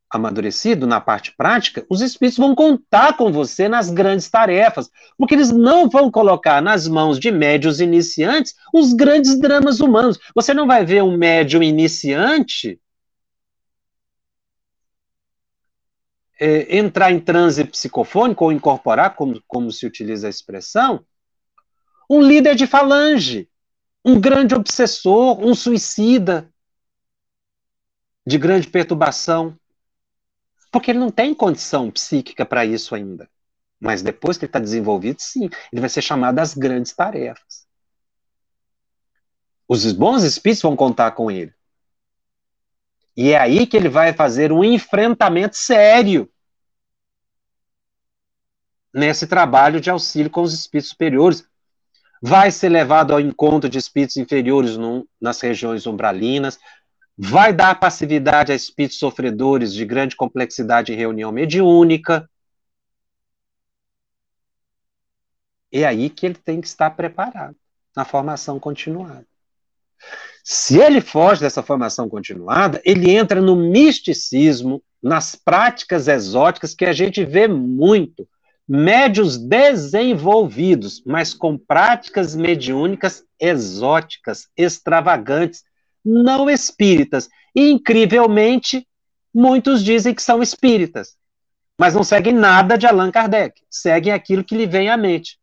[0.08, 5.52] amadurecido na parte prática, os espíritos vão contar com você nas grandes tarefas, porque eles
[5.52, 10.20] não vão colocar nas mãos de médios iniciantes os grandes dramas humanos.
[10.36, 12.80] Você não vai ver um médium iniciante
[16.40, 21.04] é, entrar em transe psicofônico ou incorporar, como, como se utiliza a expressão,
[22.08, 23.50] um líder de falange,
[24.06, 26.53] um grande obsessor, um suicida
[28.26, 29.58] de grande perturbação.
[30.72, 33.30] Porque ele não tem condição psíquica para isso ainda.
[33.80, 37.68] Mas depois que ele está desenvolvido, sim, ele vai ser chamado às grandes tarefas.
[39.68, 41.54] Os bons espíritos vão contar com ele.
[43.16, 46.30] E é aí que ele vai fazer um enfrentamento sério
[48.94, 51.48] nesse trabalho de auxílio com os espíritos superiores,
[52.22, 54.78] vai ser levado ao encontro de espíritos inferiores
[55.20, 56.60] nas regiões umbralinas,
[57.18, 62.30] vai dar passividade a espíritos sofredores de grande complexidade em reunião mediúnica.
[65.72, 67.56] É aí que ele tem que estar preparado,
[67.96, 69.26] na formação continuada.
[70.44, 76.94] Se ele foge dessa formação continuada, ele entra no misticismo, nas práticas exóticas que a
[76.94, 78.28] gente vê muito
[78.68, 85.64] médios desenvolvidos, mas com práticas mediúnicas exóticas, extravagantes,
[86.04, 87.30] não espíritas.
[87.56, 88.88] E, incrivelmente,
[89.34, 91.16] muitos dizem que são espíritas,
[91.78, 95.40] mas não seguem nada de Allan Kardec, seguem aquilo que lhe vem à mente.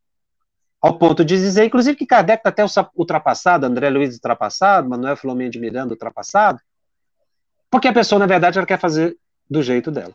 [0.80, 2.64] Ao ponto de dizer, inclusive, que Kardec está até
[2.96, 6.58] ultrapassado, André Luiz ultrapassado, Manuel Filomeno de Miranda ultrapassado,
[7.70, 9.16] porque a pessoa, na verdade, ela quer fazer
[9.48, 10.14] do jeito dela.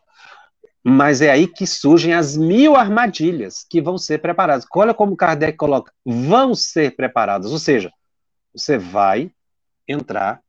[0.84, 4.66] Mas é aí que surgem as mil armadilhas que vão ser preparadas.
[4.76, 7.52] Olha como Kardec coloca: vão ser preparadas.
[7.52, 7.92] Ou seja,
[8.54, 9.32] você vai
[9.88, 10.42] entrar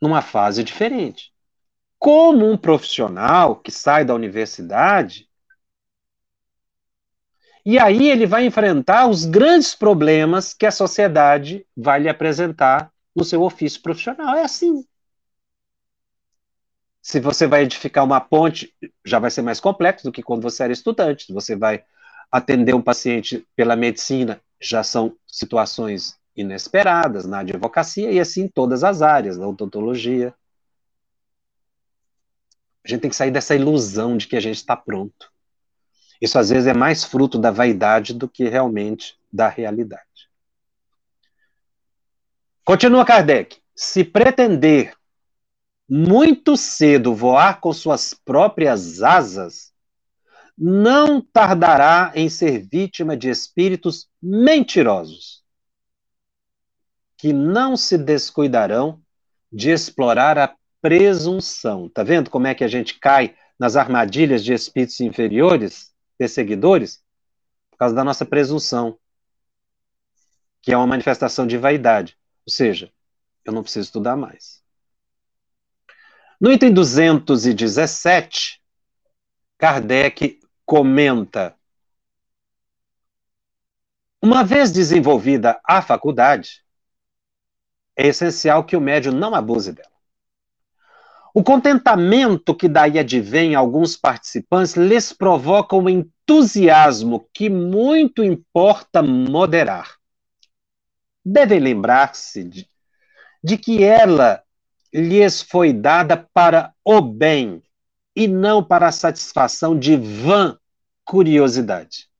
[0.00, 1.32] numa fase diferente.
[1.98, 5.28] Como um profissional que sai da universidade,
[7.64, 13.24] e aí ele vai enfrentar os grandes problemas que a sociedade vai lhe apresentar no
[13.24, 14.34] seu ofício profissional.
[14.36, 14.84] É assim.
[17.00, 18.74] Se você vai edificar uma ponte,
[19.04, 21.26] já vai ser mais complexo do que quando você era estudante.
[21.26, 21.84] Se você vai
[22.30, 28.82] atender um paciente pela medicina, já são situações inesperadas na advocacia e assim em todas
[28.82, 30.34] as áreas, na odontologia.
[32.84, 35.30] A gente tem que sair dessa ilusão de que a gente está pronto.
[36.20, 40.02] Isso às vezes é mais fruto da vaidade do que realmente da realidade.
[42.64, 43.60] Continua Kardec.
[43.74, 44.94] Se pretender
[45.88, 49.72] muito cedo voar com suas próprias asas,
[50.56, 55.41] não tardará em ser vítima de espíritos mentirosos,
[57.22, 59.00] que não se descuidarão
[59.52, 61.88] de explorar a presunção.
[61.88, 67.00] Tá vendo como é que a gente cai nas armadilhas de espíritos inferiores, perseguidores?
[67.70, 68.98] Por causa da nossa presunção,
[70.60, 72.18] que é uma manifestação de vaidade.
[72.44, 72.92] Ou seja,
[73.44, 74.60] eu não preciso estudar mais.
[76.40, 78.60] No item 217,
[79.56, 81.54] Kardec comenta:
[84.20, 86.62] Uma vez desenvolvida a faculdade,
[87.96, 89.92] é essencial que o médium não abuse dela.
[91.34, 99.02] O contentamento que daí advém a alguns participantes lhes provoca um entusiasmo que muito importa
[99.02, 99.96] moderar.
[101.24, 102.68] Devem lembrar-se de,
[103.42, 104.42] de que ela
[104.92, 107.62] lhes foi dada para o bem
[108.14, 110.58] e não para a satisfação de vã
[111.02, 112.11] curiosidade.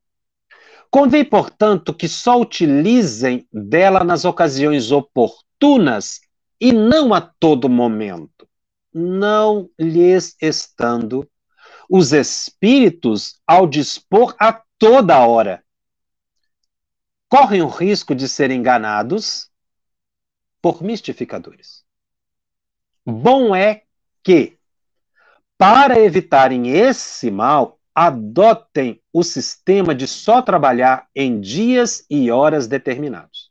[0.93, 6.21] Convém, portanto, que só utilizem dela nas ocasiões oportunas
[6.61, 8.47] e não a todo momento,
[8.93, 11.27] não lhes estando
[11.89, 15.65] os espíritos ao dispor a toda hora.
[17.27, 19.51] Correm o risco de serem enganados
[20.61, 21.87] por mistificadores.
[23.03, 23.85] Bom é
[24.23, 24.59] que,
[25.57, 33.51] para evitarem esse mal, adotem o sistema de só trabalhar em dias e horas determinados.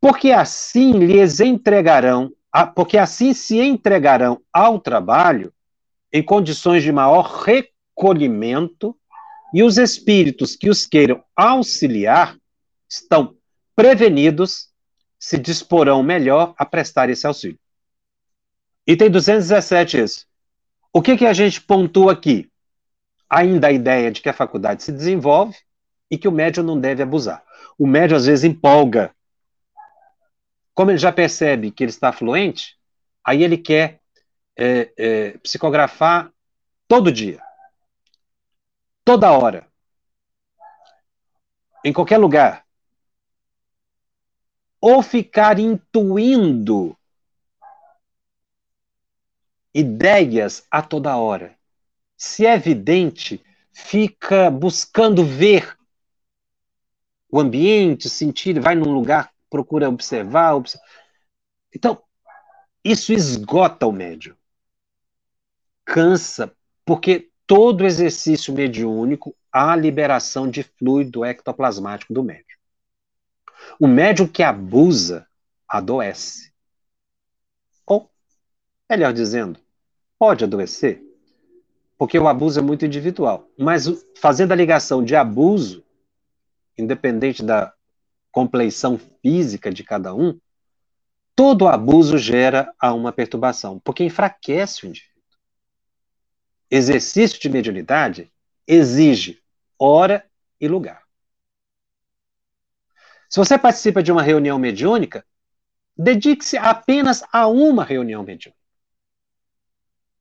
[0.00, 2.32] Porque assim lhes entregarão,
[2.74, 5.52] porque assim se entregarão ao trabalho
[6.12, 8.96] em condições de maior recolhimento
[9.52, 12.36] e os espíritos que os queiram auxiliar
[12.88, 13.36] estão
[13.74, 14.68] prevenidos,
[15.18, 17.58] se disporão melhor a prestar esse auxílio.
[18.86, 20.26] Item 217, isso.
[20.92, 22.47] O que, que a gente pontua aqui?
[23.28, 25.56] Ainda a ideia de que a faculdade se desenvolve,
[26.10, 27.44] e que o médium não deve abusar.
[27.78, 29.14] O médium às vezes empolga.
[30.74, 32.78] Como ele já percebe que ele está fluente,
[33.24, 34.00] aí ele quer
[34.56, 36.32] é, é, psicografar
[36.86, 37.40] todo dia,
[39.04, 39.66] toda hora,
[41.84, 42.64] em qualquer lugar.
[44.80, 46.96] Ou ficar intuindo
[49.74, 51.57] ideias a toda hora.
[52.18, 53.40] Se é evidente,
[53.72, 55.78] fica buscando ver
[57.30, 60.56] o ambiente, sentir, vai num lugar, procura observar.
[60.56, 60.84] observar.
[61.72, 62.02] Então,
[62.82, 64.34] isso esgota o médium.
[65.84, 66.52] Cansa,
[66.84, 72.58] porque todo exercício mediúnico há liberação de fluido ectoplasmático do médium.
[73.78, 75.26] O médium que abusa
[75.68, 76.52] adoece.
[77.86, 78.10] Ou,
[78.90, 79.60] melhor dizendo,
[80.18, 81.07] pode adoecer,
[81.98, 83.50] porque o abuso é muito individual.
[83.58, 85.84] Mas fazendo a ligação de abuso,
[86.78, 87.74] independente da
[88.30, 90.38] compleição física de cada um,
[91.34, 95.18] todo abuso gera a uma perturbação, porque enfraquece o indivíduo.
[96.70, 98.30] Exercício de mediunidade
[98.66, 99.42] exige
[99.78, 100.24] hora
[100.60, 101.02] e lugar.
[103.28, 105.24] Se você participa de uma reunião mediúnica,
[105.96, 108.57] dedique-se apenas a uma reunião mediúnica.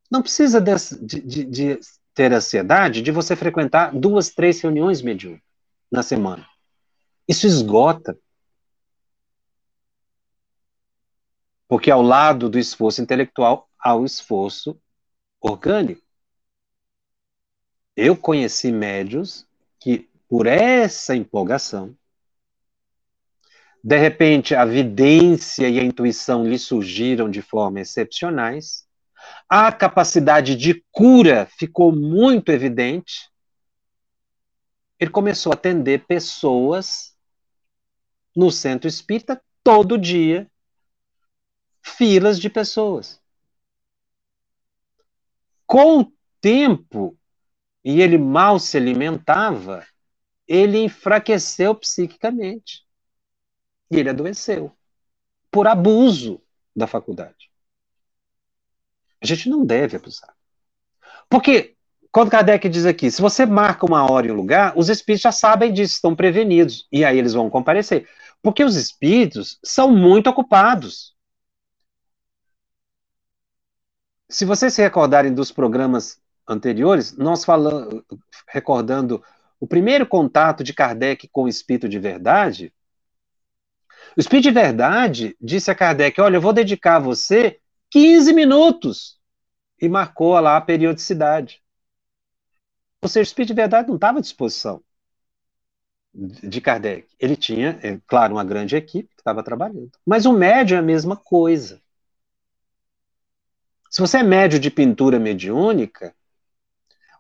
[0.09, 1.79] Não precisa de, de, de,
[2.13, 5.45] ter ansiedade de você frequentar duas, três reuniões mediúnicas
[5.91, 6.47] na semana.
[7.27, 8.17] Isso esgota.
[11.67, 14.79] Porque ao lado do esforço intelectual há o esforço
[15.41, 16.01] orgânico.
[17.95, 19.45] Eu conheci médios
[19.79, 21.95] que, por essa empolgação,
[23.83, 28.86] de repente a vidência e a intuição lhe surgiram de forma excepcionais,
[29.49, 33.29] a capacidade de cura ficou muito evidente.
[34.99, 37.15] Ele começou a atender pessoas
[38.35, 40.49] no centro espírita todo dia,
[41.81, 43.21] filas de pessoas.
[45.65, 47.17] Com o tempo,
[47.83, 49.85] e ele mal se alimentava,
[50.47, 52.85] ele enfraqueceu psiquicamente.
[53.89, 54.71] E ele adoeceu
[55.49, 56.41] por abuso
[56.75, 57.49] da faculdade.
[59.21, 60.33] A gente não deve abusar.
[61.29, 61.75] Porque,
[62.11, 65.31] quando Kardec diz aqui, se você marca uma hora e um lugar, os espíritos já
[65.31, 66.87] sabem disso, estão prevenidos.
[66.91, 68.07] E aí eles vão comparecer.
[68.41, 71.15] Porque os espíritos são muito ocupados.
[74.29, 78.03] Se vocês se recordarem dos programas anteriores, nós falamos,
[78.47, 79.23] recordando
[79.59, 82.73] o primeiro contato de Kardec com o espírito de verdade,
[84.15, 87.59] o espírito de verdade disse a Kardec: Olha, eu vou dedicar a você
[87.91, 89.19] 15 minutos.
[89.81, 91.61] E marcou lá a periodicidade.
[93.01, 94.83] Ou seja, o Espírito de Verdade não estava à disposição
[96.13, 97.07] de Kardec.
[97.19, 99.91] Ele tinha, é, claro, uma grande equipe que estava trabalhando.
[100.05, 101.81] Mas o médio é a mesma coisa.
[103.89, 106.13] Se você é médio de pintura mediúnica,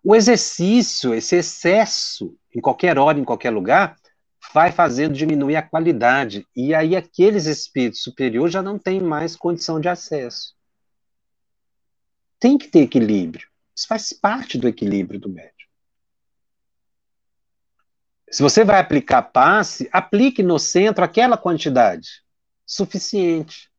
[0.03, 3.97] o exercício, esse excesso, em qualquer hora, em qualquer lugar,
[4.53, 6.45] vai fazendo diminuir a qualidade.
[6.55, 10.56] E aí aqueles espíritos superiores já não têm mais condição de acesso.
[12.39, 13.47] Tem que ter equilíbrio.
[13.75, 15.53] Isso faz parte do equilíbrio do médium.
[18.29, 22.23] Se você vai aplicar passe, aplique no centro aquela quantidade
[22.65, 23.69] suficiente.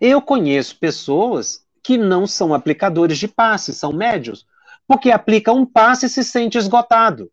[0.00, 4.46] Eu conheço pessoas que não são aplicadores de passe, são médios,
[4.86, 7.30] porque aplica um passe e se sente esgotado.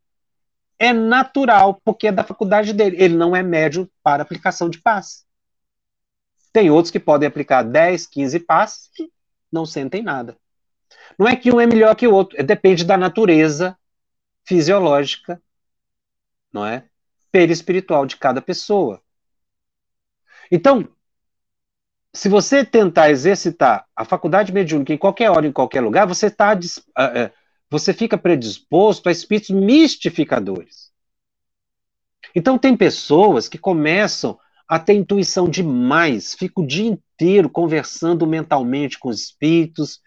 [0.80, 2.98] É natural, porque é da faculdade dele.
[3.00, 5.24] Ele não é médio para aplicação de passe.
[6.52, 9.12] Tem outros que podem aplicar 10, 15 passes e
[9.52, 10.36] não sentem nada.
[11.18, 13.78] Não é que um é melhor que o outro, é, depende da natureza
[14.46, 15.42] fisiológica,
[16.52, 16.86] não é?
[17.32, 19.02] Perispiritual de cada pessoa.
[20.52, 20.88] Então,
[22.14, 26.58] se você tentar exercitar a faculdade mediúnica em qualquer hora, em qualquer lugar, você tá,
[27.70, 30.92] você fica predisposto a espíritos mistificadores.
[32.36, 34.38] Então, tem pessoas que começam
[34.68, 40.02] a ter intuição demais, ficam o dia inteiro conversando mentalmente com os espíritos,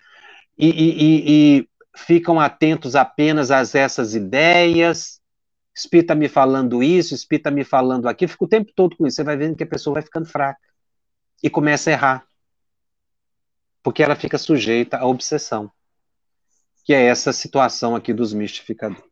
[0.57, 5.21] e, e, e ficam atentos apenas a essas ideias.
[5.75, 9.17] Espírita me falando isso, espírita me falando aquilo, fica o tempo todo com isso.
[9.17, 10.61] Você vai vendo que a pessoa vai ficando fraca
[11.43, 12.27] e começa a errar.
[13.83, 15.71] Porque ela fica sujeita à obsessão,
[16.85, 19.03] que é essa situação aqui dos mistificadores.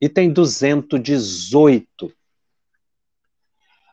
[0.00, 2.12] Item 218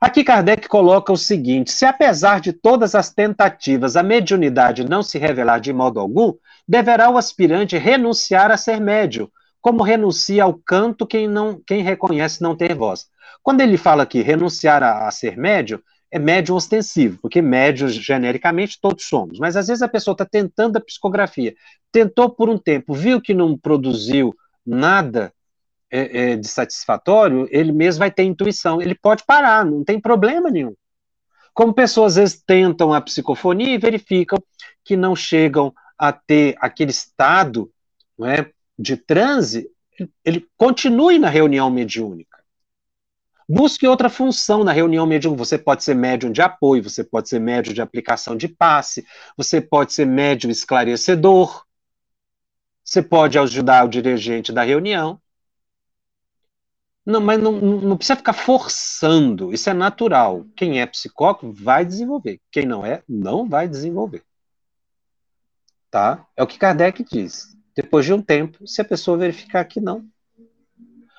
[0.04, 5.18] Aqui Kardec coloca o seguinte: se apesar de todas as tentativas a mediunidade não se
[5.18, 6.34] revelar de modo algum,
[6.68, 9.32] deverá o aspirante renunciar a ser médio,
[9.62, 13.06] como renuncia ao canto quem não quem reconhece não ter voz.
[13.42, 15.82] Quando ele fala que renunciar a, a ser médio,
[16.12, 19.40] é médio ostensivo, porque médios, genericamente, todos somos.
[19.40, 21.56] Mas às vezes a pessoa está tentando a psicografia,
[21.94, 24.36] tentou por um tempo, viu que não produziu
[24.68, 25.32] nada
[25.96, 28.82] é, é, de satisfatório, ele mesmo vai ter intuição.
[28.82, 30.76] Ele pode parar, não tem problema nenhum.
[31.54, 34.42] Como pessoas às vezes tentam a psicofonia e verificam
[34.84, 37.72] que não chegam a ter aquele estado
[38.18, 39.70] não é, de transe,
[40.26, 42.42] ele continue na reunião mediúnica.
[43.48, 45.46] Busque outra função na reunião mediúnica.
[45.46, 49.06] Você pode ser médium de apoio, você pode ser médium de aplicação de passe,
[49.38, 51.64] você pode ser médium esclarecedor,
[52.84, 55.22] você pode ajudar o dirigente da reunião.
[57.06, 60.46] Não, mas não, não, precisa ficar forçando, isso é natural.
[60.56, 64.24] Quem é psicólogo vai desenvolver, quem não é, não vai desenvolver.
[65.92, 66.26] Tá?
[66.36, 67.58] É o que Kardec diz.
[67.76, 70.06] Depois de um tempo, se a pessoa verificar que não.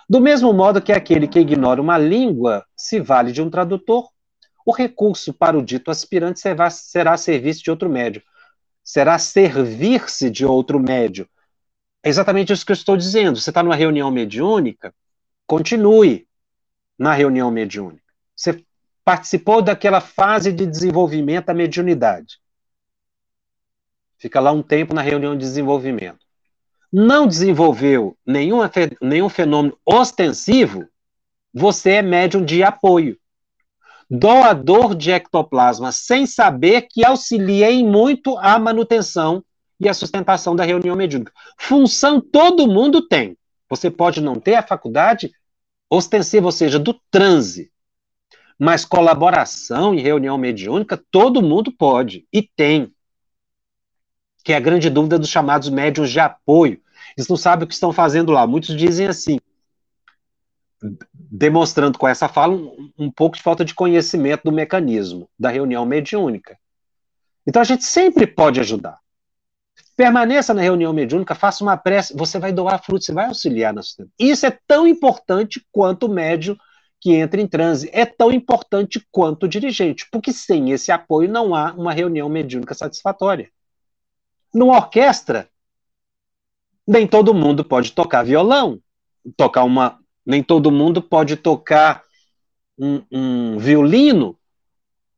[0.08, 4.08] Do mesmo modo que aquele que ignora uma língua se vale de um tradutor,
[4.64, 8.22] o recurso para o dito aspirante será, será serviço de outro médio.
[8.82, 11.28] Será servir-se de outro médio.
[12.02, 13.38] É exatamente isso que eu estou dizendo.
[13.38, 14.94] Você está numa reunião mediúnica,
[15.46, 16.26] Continue
[16.98, 18.04] na reunião mediúnica.
[18.34, 18.64] Você
[19.04, 22.38] participou daquela fase de desenvolvimento da mediunidade.
[24.16, 26.24] Fica lá um tempo na reunião de desenvolvimento.
[26.90, 28.60] Não desenvolveu nenhum,
[29.02, 30.88] nenhum fenômeno ostensivo,
[31.52, 33.18] você é médium de apoio.
[34.08, 39.44] Doador de ectoplasma, sem saber que auxilia em muito a manutenção
[39.80, 41.32] e a sustentação da reunião mediúnica.
[41.58, 43.36] Função todo mundo tem.
[43.68, 45.32] Você pode não ter a faculdade
[45.88, 47.70] ostensiva, ou seja, do transe.
[48.58, 52.94] Mas colaboração em reunião mediúnica, todo mundo pode e tem.
[54.44, 56.80] Que é a grande dúvida dos chamados médiums de apoio.
[57.16, 58.46] Eles não sabem o que estão fazendo lá.
[58.46, 59.38] Muitos dizem assim,
[61.14, 65.84] demonstrando com essa fala um, um pouco de falta de conhecimento do mecanismo da reunião
[65.86, 66.58] mediúnica.
[67.46, 68.98] Então a gente sempre pode ajudar.
[69.96, 73.80] Permaneça na reunião mediúnica, faça uma prece, você vai doar frutos, você vai auxiliar na
[73.82, 74.14] sustentação.
[74.18, 76.56] Isso é tão importante quanto o médium
[77.00, 81.54] que entra em transe, é tão importante quanto o dirigente, porque sem esse apoio não
[81.54, 83.50] há uma reunião mediúnica satisfatória.
[84.52, 85.48] Numa orquestra,
[86.86, 88.80] nem todo mundo pode tocar violão,
[89.36, 92.02] tocar uma, nem todo mundo pode tocar
[92.78, 94.36] um, um violino,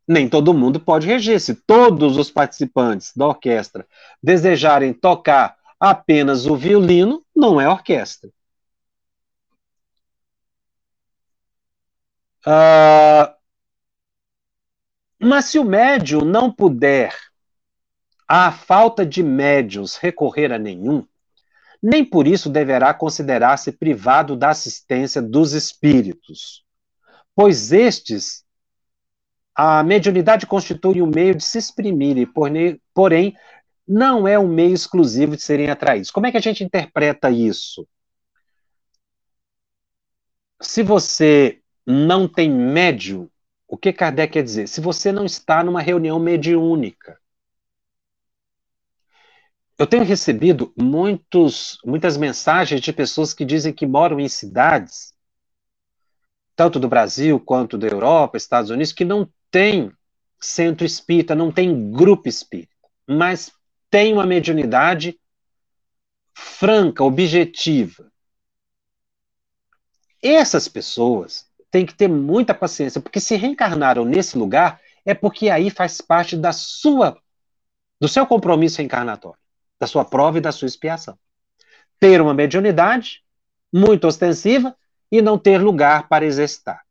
[0.06, 1.40] nem todo mundo pode reger.
[1.40, 3.86] Se todos os participantes da orquestra
[4.22, 8.30] desejarem tocar apenas o violino, não é orquestra.
[12.46, 13.34] Uh,
[15.20, 17.12] mas se o médium não puder,
[18.28, 21.06] à falta de médios, recorrer a nenhum,
[21.82, 26.64] nem por isso deverá considerar-se privado da assistência dos espíritos,
[27.34, 28.45] pois estes
[29.56, 32.28] a mediunidade constitui um meio de se exprimirem,
[32.92, 33.34] porém,
[33.88, 36.10] não é um meio exclusivo de serem atraídos.
[36.10, 37.88] Como é que a gente interpreta isso?
[40.60, 43.30] Se você não tem médium,
[43.66, 44.68] o que Kardec quer dizer?
[44.68, 47.18] Se você não está numa reunião mediúnica.
[49.78, 55.14] Eu tenho recebido muitos, muitas mensagens de pessoas que dizem que moram em cidades,
[56.54, 59.90] tanto do Brasil quanto da Europa, Estados Unidos, que não tem
[60.38, 62.76] centro espírita, não tem grupo espírita,
[63.08, 63.50] mas
[63.88, 65.18] tem uma mediunidade
[66.34, 68.12] franca, objetiva.
[70.22, 75.70] Essas pessoas têm que ter muita paciência, porque se reencarnaram nesse lugar é porque aí
[75.70, 77.16] faz parte da sua
[77.98, 79.40] do seu compromisso reencarnatório,
[79.80, 81.18] da sua prova e da sua expiação.
[81.98, 83.24] Ter uma mediunidade
[83.72, 84.76] muito ostensiva
[85.10, 86.85] e não ter lugar para exercitar.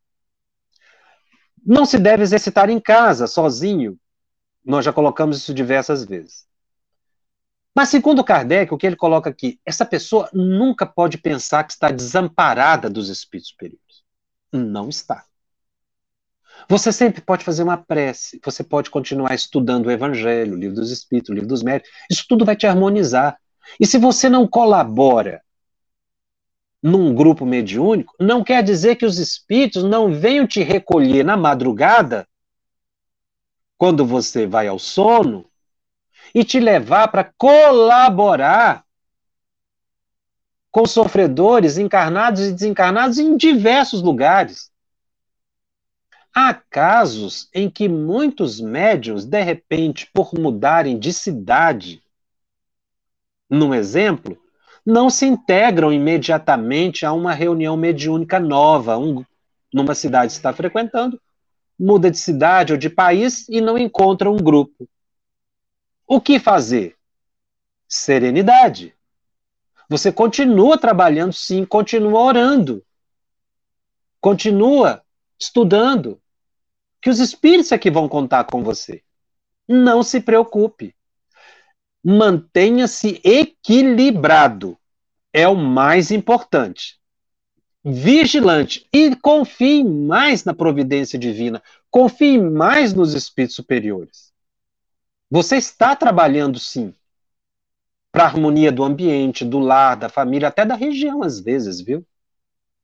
[1.66, 3.98] Não se deve exercitar em casa, sozinho.
[4.64, 6.46] Nós já colocamos isso diversas vezes.
[7.76, 11.92] Mas, segundo Kardec, o que ele coloca aqui, essa pessoa nunca pode pensar que está
[11.92, 14.04] desamparada dos espíritos superiores.
[14.54, 15.26] Não está.
[16.70, 20.90] Você sempre pode fazer uma prece, você pode continuar estudando o Evangelho, o livro dos
[20.90, 21.92] Espíritos, o livro dos Médicos.
[22.10, 23.38] Isso tudo vai te harmonizar.
[23.80, 25.42] E se você não colabora
[26.86, 32.28] num grupo mediúnico, não quer dizer que os espíritos não venham te recolher na madrugada,
[33.76, 35.50] quando você vai ao sono,
[36.32, 38.86] e te levar para colaborar
[40.70, 44.70] com sofredores encarnados e desencarnados em diversos lugares.
[46.32, 52.04] Há casos em que muitos médiums, de repente, por mudarem de cidade,
[53.50, 54.45] num exemplo,
[54.86, 58.98] não se integram imediatamente a uma reunião mediúnica nova.
[58.98, 59.26] Um,
[59.74, 61.20] numa cidade está frequentando,
[61.78, 64.88] muda de cidade ou de país e não encontra um grupo.
[66.08, 66.96] O que fazer?
[67.88, 68.94] Serenidade.
[69.90, 72.84] Você continua trabalhando, sim, continua orando,
[74.22, 75.04] continua
[75.40, 76.20] estudando,
[77.02, 79.04] que os espíritos é que vão contar com você.
[79.68, 80.95] Não se preocupe.
[82.08, 84.78] Mantenha-se equilibrado.
[85.34, 87.00] É o mais importante.
[87.84, 88.88] Vigilante.
[88.94, 91.64] E confie mais na providência divina.
[91.90, 94.32] Confie mais nos espíritos superiores.
[95.32, 96.94] Você está trabalhando, sim,
[98.12, 102.06] para a harmonia do ambiente, do lar, da família, até da região, às vezes, viu?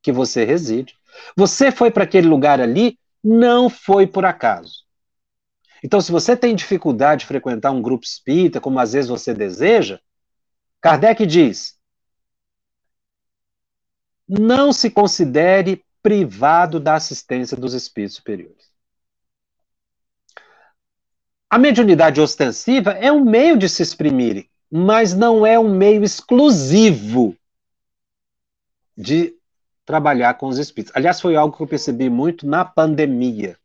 [0.02, 0.96] Que você reside.
[1.36, 4.84] Você foi para aquele lugar ali, não foi por acaso.
[5.82, 9.98] Então, se você tem dificuldade de frequentar um grupo espírita, como às vezes você deseja,
[10.80, 11.76] Kardec diz:
[14.28, 18.72] não se considere privado da assistência dos espíritos superiores.
[21.48, 27.36] A mediunidade ostensiva é um meio de se exprimir, mas não é um meio exclusivo
[28.96, 29.36] de
[29.84, 30.96] trabalhar com os espíritos.
[30.96, 33.58] Aliás, foi algo que eu percebi muito na pandemia.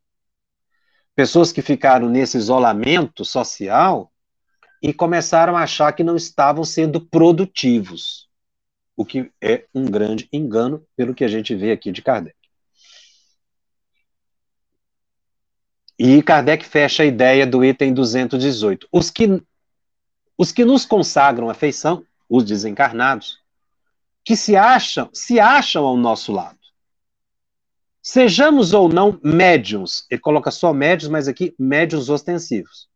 [1.17, 4.13] Pessoas que ficaram nesse isolamento social
[4.79, 8.29] e começaram a achar que não estavam sendo produtivos,
[8.95, 12.37] o que é um grande engano pelo que a gente vê aqui de Kardec.
[15.97, 18.87] E Kardec fecha a ideia do item 218.
[18.91, 19.41] Os que,
[20.37, 23.39] os que nos consagram a feição, os desencarnados,
[24.23, 26.56] que se acham, se acham ao nosso lado.
[28.09, 32.87] Sejamos ou não médiums, ele coloca só médios, mas aqui médios ostensivos.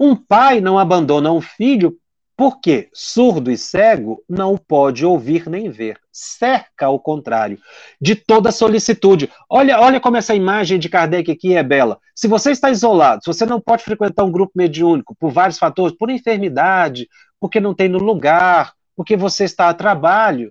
[0.00, 1.94] Um pai não abandona um filho
[2.34, 6.00] porque surdo e cego não pode ouvir nem ver.
[6.10, 7.58] Cerca ao contrário
[8.00, 9.30] de toda solicitude.
[9.46, 11.98] Olha, olha como essa imagem de Kardec aqui é bela.
[12.14, 15.94] Se você está isolado, se você não pode frequentar um grupo mediúnico por vários fatores,
[15.94, 20.50] por enfermidade, porque não tem no lugar, porque você está a trabalho.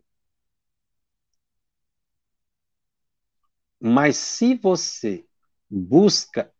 [3.79, 5.25] Mas se você
[5.69, 6.51] busca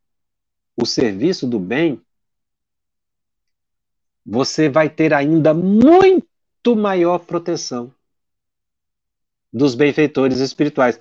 [0.76, 2.02] o serviço do bem,
[4.26, 7.94] você vai ter ainda muito maior proteção
[9.52, 11.00] dos benfeitores espirituais.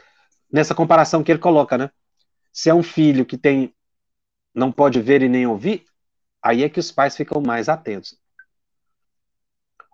[0.51, 1.91] Nessa comparação que ele coloca, né?
[2.53, 3.75] Se é um filho que tem
[4.55, 5.85] não pode ver e nem ouvir,
[6.43, 8.19] aí é que os pais ficam mais atentos.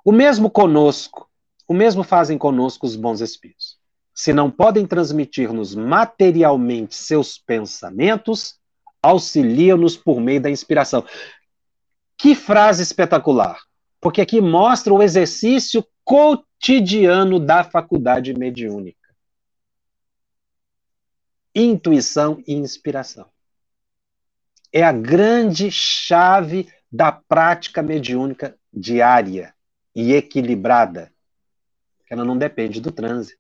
[0.05, 1.29] O mesmo conosco,
[1.68, 3.79] o mesmo fazem conosco os bons espíritos.
[4.15, 8.59] Se não podem transmitir-nos materialmente seus pensamentos,
[9.03, 11.05] auxiliam-nos por meio da inspiração.
[12.17, 13.59] Que frase espetacular!
[14.01, 18.99] Porque aqui mostra o exercício cotidiano da faculdade mediúnica.
[21.55, 23.29] Intuição e inspiração.
[24.73, 29.55] É a grande chave da prática mediúnica diária
[29.95, 31.12] e equilibrada.
[32.11, 33.37] Ela não depende do transe.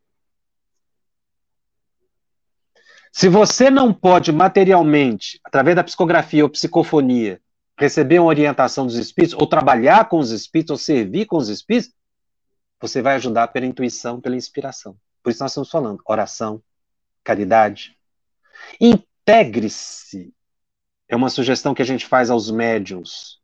[3.16, 7.40] Se você não pode materialmente, através da psicografia ou psicofonia,
[7.78, 11.94] receber uma orientação dos espíritos, ou trabalhar com os espíritos, ou servir com os espíritos,
[12.80, 14.96] você vai ajudar pela intuição, pela inspiração.
[15.22, 16.60] Por isso nós estamos falando oração,
[17.22, 17.96] caridade.
[18.80, 20.34] Integre-se.
[21.08, 23.40] É uma sugestão que a gente faz aos médiums,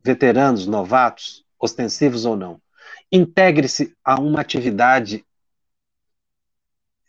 [0.00, 2.62] veteranos, novatos, ostensivos ou não.
[3.10, 5.26] Integre-se a uma atividade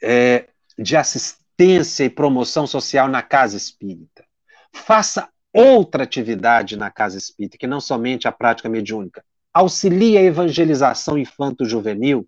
[0.01, 4.23] é, de assistência e promoção social na casa espírita.
[4.71, 9.23] Faça outra atividade na casa espírita, que não somente a prática mediúnica.
[9.51, 12.27] Auxilie a evangelização infanto-juvenil,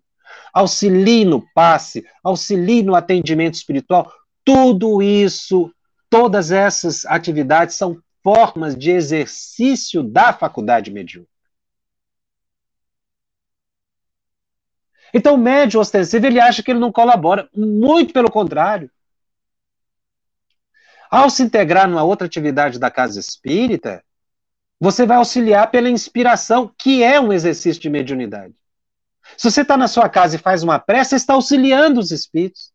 [0.52, 4.12] auxilie no passe, auxilie no atendimento espiritual.
[4.44, 5.72] Tudo isso,
[6.08, 11.30] todas essas atividades são formas de exercício da faculdade mediúnica.
[15.14, 17.48] Então, o médio ostensivo, ele acha que ele não colabora.
[17.54, 18.90] Muito pelo contrário.
[21.10, 24.04] Ao se integrar numa outra atividade da casa espírita,
[24.78, 28.54] você vai auxiliar pela inspiração, que é um exercício de mediunidade.
[29.36, 32.72] Se você está na sua casa e faz uma prece, você está auxiliando os espíritos.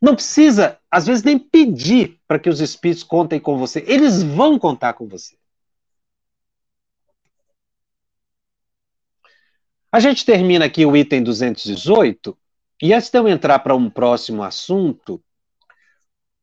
[0.00, 3.84] Não precisa, às vezes, nem pedir para que os espíritos contem com você.
[3.86, 5.36] Eles vão contar com você.
[9.92, 12.38] A gente termina aqui o item 218,
[12.80, 15.22] e antes de eu entrar para um próximo assunto,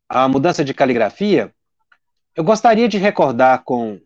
[0.09, 1.53] a mudança de caligrafia,
[2.35, 3.99] eu gostaria de recordar com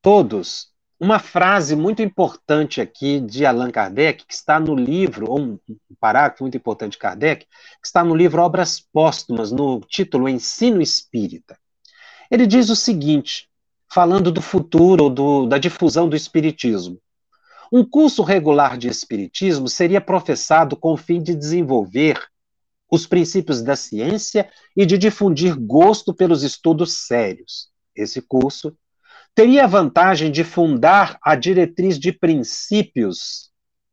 [0.00, 0.68] todos
[1.00, 5.58] uma frase muito importante aqui de Allan Kardec, que está no livro, ou um
[6.00, 11.56] parágrafo muito importante de Kardec, que está no livro Obras Póstumas, no título Ensino Espírita.
[12.30, 13.48] Ele diz o seguinte,
[13.92, 16.98] falando do futuro, do, da difusão do Espiritismo.
[17.72, 22.20] Um curso regular de Espiritismo seria professado com o fim de desenvolver
[22.90, 27.68] os princípios da ciência e de difundir gosto pelos estudos sérios.
[27.94, 28.76] Esse curso
[29.34, 33.50] teria a vantagem de fundar a diretriz de princípios,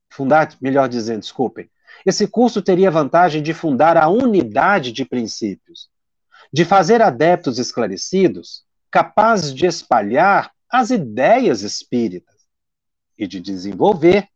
[0.09, 1.69] fundar, melhor dizendo, desculpem,
[2.05, 5.89] esse curso teria a vantagem de fundar a unidade de princípios,
[6.51, 12.35] de fazer adeptos esclarecidos, capazes de espalhar as ideias espíritas
[13.17, 14.27] e de desenvolver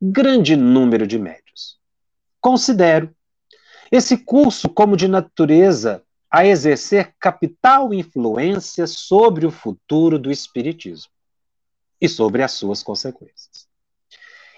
[0.00, 1.78] grande número de médios.
[2.40, 3.15] Considero
[3.90, 11.10] esse curso como de natureza a exercer capital influência sobre o futuro do Espiritismo
[12.00, 13.66] e sobre as suas consequências.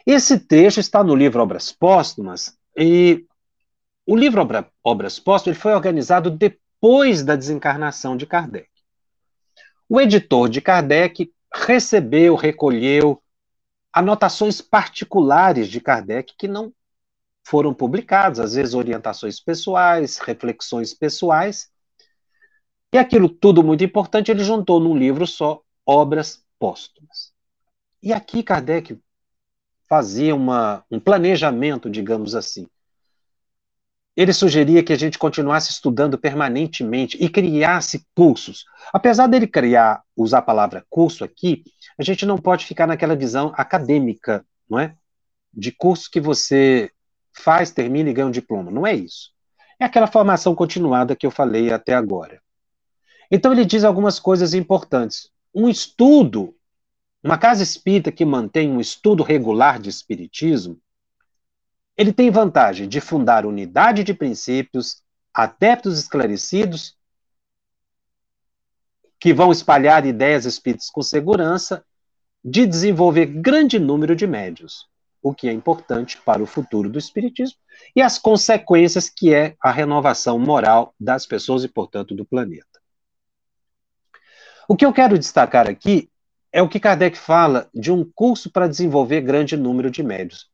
[0.07, 3.27] Esse trecho está no livro Obras Póstumas, e
[4.07, 8.71] o livro Obra, Obras Póstumas foi organizado depois da desencarnação de Kardec.
[9.89, 13.23] O editor de Kardec recebeu, recolheu
[13.93, 16.73] anotações particulares de Kardec que não
[17.49, 21.71] foram publicados, às vezes orientações pessoais, reflexões pessoais.
[22.93, 27.33] E aquilo tudo muito importante, ele juntou num livro só obras póstumas.
[28.03, 29.01] E aqui Kardec
[29.89, 32.67] fazia uma, um planejamento, digamos assim.
[34.15, 38.67] Ele sugeria que a gente continuasse estudando permanentemente e criasse cursos.
[38.93, 41.65] Apesar dele criar, usar a palavra curso aqui,
[41.99, 44.95] a gente não pode ficar naquela visão acadêmica, não é?
[45.55, 46.93] De curso que você
[47.39, 48.71] faz, termina e ganha um diploma.
[48.71, 49.33] Não é isso.
[49.79, 52.43] É aquela formação continuada que eu falei até agora.
[53.31, 55.31] Então ele diz algumas coisas importantes.
[55.55, 56.55] Um estudo,
[57.23, 60.81] uma casa espírita que mantém um estudo regular de espiritismo,
[61.97, 65.03] ele tem vantagem de fundar unidade de princípios,
[65.35, 66.97] adeptos esclarecidos,
[69.21, 71.85] que vão espalhar ideias espíritas com segurança,
[72.45, 74.89] de desenvolver grande número de médios
[75.23, 77.59] o que é importante para o futuro do Espiritismo
[77.95, 82.67] e as consequências que é a renovação moral das pessoas e, portanto, do planeta.
[84.69, 86.11] O que eu quero destacar aqui
[86.53, 90.51] é o que Kardec fala de um curso para desenvolver grande número de médios.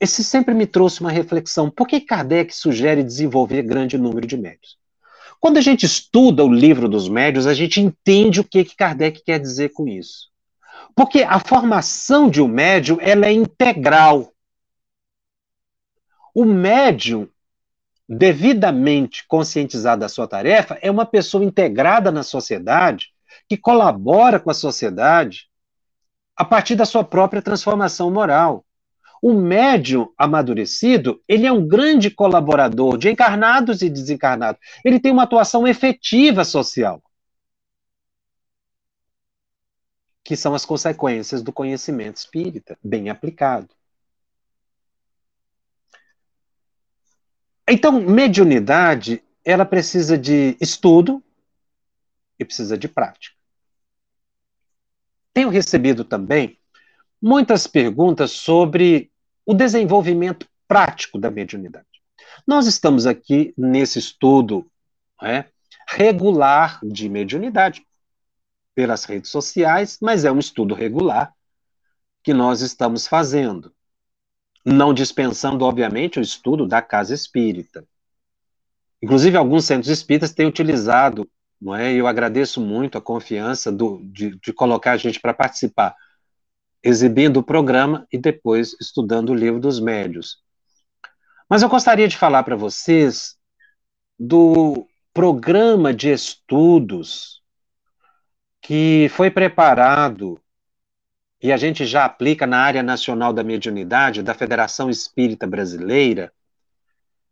[0.00, 1.70] Esse sempre me trouxe uma reflexão.
[1.70, 4.76] Por que Kardec sugere desenvolver grande número de médios?
[5.38, 9.22] Quando a gente estuda o livro dos médios, a gente entende o que, que Kardec
[9.24, 10.31] quer dizer com isso.
[10.94, 14.32] Porque a formação de um médium ela é integral.
[16.34, 17.28] O médium,
[18.08, 23.12] devidamente conscientizado da sua tarefa, é uma pessoa integrada na sociedade,
[23.48, 25.48] que colabora com a sociedade
[26.36, 28.64] a partir da sua própria transformação moral.
[29.22, 34.60] O médium amadurecido, ele é um grande colaborador de encarnados e desencarnados.
[34.84, 37.00] Ele tem uma atuação efetiva social.
[40.24, 43.68] Que são as consequências do conhecimento espírita, bem aplicado.
[47.68, 51.22] Então, mediunidade, ela precisa de estudo
[52.38, 53.36] e precisa de prática.
[55.32, 56.58] Tenho recebido também
[57.20, 59.10] muitas perguntas sobre
[59.46, 61.86] o desenvolvimento prático da mediunidade.
[62.46, 64.70] Nós estamos aqui nesse estudo
[65.22, 65.44] é,
[65.88, 67.86] regular de mediunidade
[68.74, 71.32] pelas redes sociais, mas é um estudo regular
[72.22, 73.72] que nós estamos fazendo.
[74.64, 77.84] Não dispensando, obviamente, o estudo da casa espírita.
[79.02, 81.28] Inclusive, alguns centros espíritas têm utilizado,
[81.60, 81.92] não é?
[81.92, 85.96] eu agradeço muito a confiança do, de, de colocar a gente para participar,
[86.82, 90.38] exibindo o programa e depois estudando o livro dos médios.
[91.48, 93.36] Mas eu gostaria de falar para vocês
[94.18, 97.41] do programa de estudos
[98.62, 100.40] que foi preparado
[101.42, 106.32] e a gente já aplica na área nacional da mediunidade da Federação Espírita Brasileira,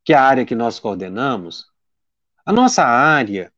[0.04, 1.66] que é a área que nós coordenamos,
[2.44, 3.52] a nossa área,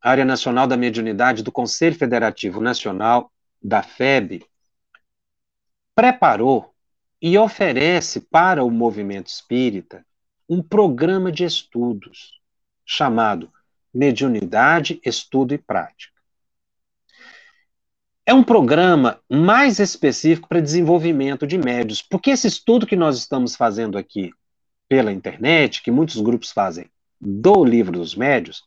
[0.00, 3.30] a área nacional da mediunidade do Conselho Federativo Nacional
[3.62, 4.44] da FEB,
[5.94, 6.74] preparou
[7.20, 10.04] e oferece para o movimento espírita
[10.48, 12.40] um programa de estudos
[12.84, 13.52] chamado
[13.94, 16.12] Mediunidade, Estudo e Prática
[18.24, 23.56] é um programa mais específico para desenvolvimento de médios, porque esse estudo que nós estamos
[23.56, 24.30] fazendo aqui
[24.88, 26.88] pela internet, que muitos grupos fazem
[27.20, 28.62] do livro dos médios,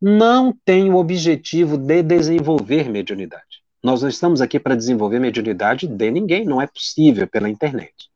[0.00, 3.62] não tem o objetivo de desenvolver mediunidade.
[3.82, 8.10] Nós não estamos aqui para desenvolver mediunidade de ninguém, não é possível pela internet.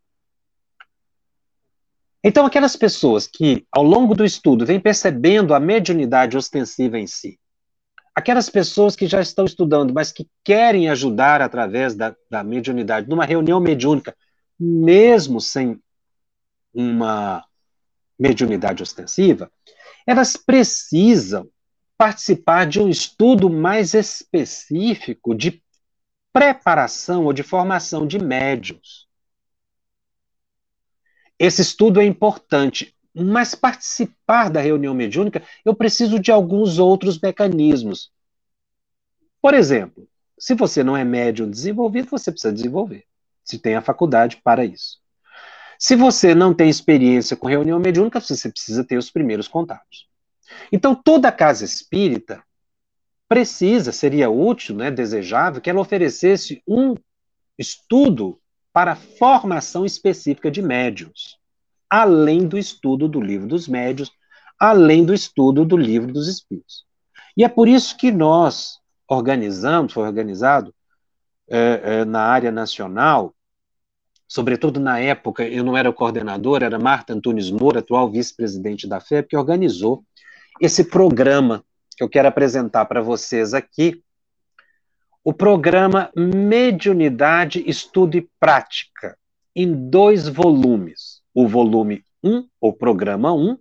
[2.22, 7.39] Então, aquelas pessoas que, ao longo do estudo, vêm percebendo a mediunidade ostensiva em si,
[8.14, 13.24] aquelas pessoas que já estão estudando, mas que querem ajudar através da, da mediunidade, numa
[13.24, 14.16] reunião mediúnica,
[14.58, 15.80] mesmo sem
[16.72, 17.44] uma
[18.18, 19.50] mediunidade ostensiva,
[20.06, 21.48] elas precisam
[21.96, 25.62] participar de um estudo mais específico de
[26.32, 29.08] preparação ou de formação de médios.
[31.38, 38.10] Esse estudo é importante, mas participar da reunião mediúnica, eu preciso de alguns outros mecanismos.
[39.42, 40.08] Por exemplo,
[40.38, 43.04] se você não é médium desenvolvido, você precisa desenvolver.
[43.44, 45.00] Se tem a faculdade para isso.
[45.78, 50.08] Se você não tem experiência com reunião mediúnica, você precisa ter os primeiros contatos.
[50.70, 52.42] Então, toda casa espírita
[53.28, 56.94] precisa, seria útil, né, desejável, que ela oferecesse um
[57.58, 58.40] estudo
[58.72, 61.39] para formação específica de médiums,
[61.90, 64.10] além do estudo do livro dos médios,
[64.58, 66.84] além do estudo do livro dos espíritos.
[67.36, 68.78] E é por isso que nós
[69.08, 70.72] organizamos, foi organizado
[71.50, 73.34] é, é, na área nacional,
[74.28, 79.00] sobretudo na época, eu não era o coordenador, era Marta Antunes Moura, atual vice-presidente da
[79.00, 80.04] FEB, que organizou
[80.60, 81.64] esse programa
[81.96, 84.00] que eu quero apresentar para vocês aqui,
[85.24, 89.18] o programa Mediunidade, Estudo e Prática,
[89.56, 91.09] em dois volumes.
[91.34, 93.58] O volume 1, o programa 1,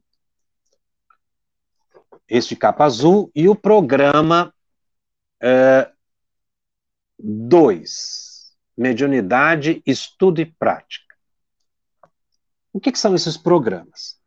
[2.28, 4.54] este capa azul, e o programa
[7.18, 11.16] 2, é, mediunidade, estudo e prática.
[12.72, 14.20] O que, que são esses programas?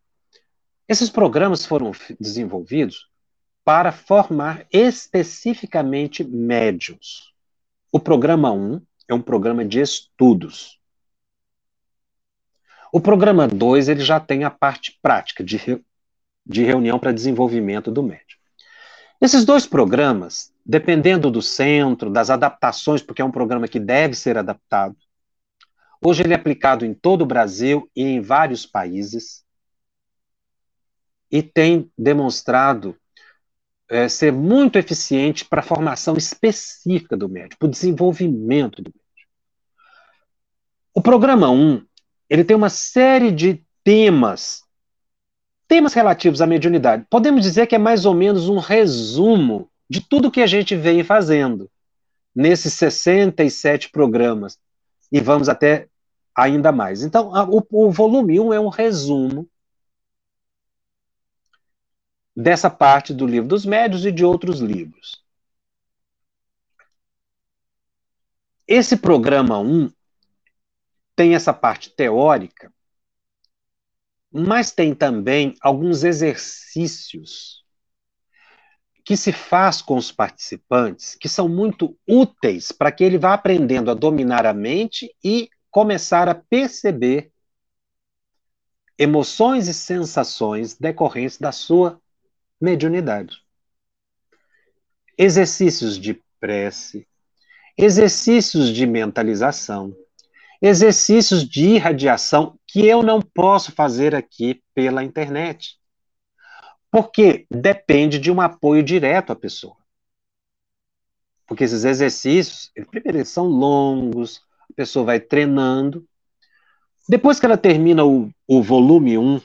[0.88, 3.08] Esses programas foram desenvolvidos
[3.64, 7.32] para formar especificamente médios.
[7.90, 10.81] O programa 1 é um programa de estudos.
[12.94, 15.82] O programa 2 ele já tem a parte prática de,
[16.44, 18.38] de reunião para desenvolvimento do médium.
[19.18, 24.36] Esses dois programas, dependendo do centro, das adaptações, porque é um programa que deve ser
[24.36, 24.94] adaptado,
[26.04, 29.42] hoje ele é aplicado em todo o Brasil e em vários países,
[31.30, 32.94] e tem demonstrado
[33.88, 39.30] é, ser muito eficiente para a formação específica do médico, para o desenvolvimento do médico.
[40.92, 41.86] O programa 1,
[42.32, 44.62] ele tem uma série de temas
[45.68, 47.06] Temas relativos à mediunidade.
[47.08, 51.02] Podemos dizer que é mais ou menos um resumo de tudo que a gente vem
[51.02, 51.70] fazendo
[52.34, 54.58] nesses 67 programas.
[55.10, 55.88] E vamos até
[56.34, 57.02] ainda mais.
[57.02, 59.48] Então, a, o, o volume 1 é um resumo
[62.36, 65.24] dessa parte do livro dos médios e de outros livros.
[68.68, 69.90] Esse programa 1
[71.22, 72.72] tem essa parte teórica
[74.32, 77.62] mas tem também alguns exercícios
[79.04, 83.88] que se faz com os participantes que são muito úteis para que ele vá aprendendo
[83.88, 87.30] a dominar a mente e começar a perceber
[88.98, 92.02] emoções e sensações decorrentes da sua
[92.60, 93.44] mediunidade.
[95.16, 97.06] Exercícios de prece,
[97.78, 99.94] exercícios de mentalização,
[100.62, 105.76] exercícios de irradiação que eu não posso fazer aqui pela internet.
[106.88, 109.76] Porque depende de um apoio direto à pessoa.
[111.48, 114.40] Porque esses exercícios, primeiro, eles são longos,
[114.70, 116.06] a pessoa vai treinando.
[117.08, 119.40] Depois que ela termina o, o volume 1,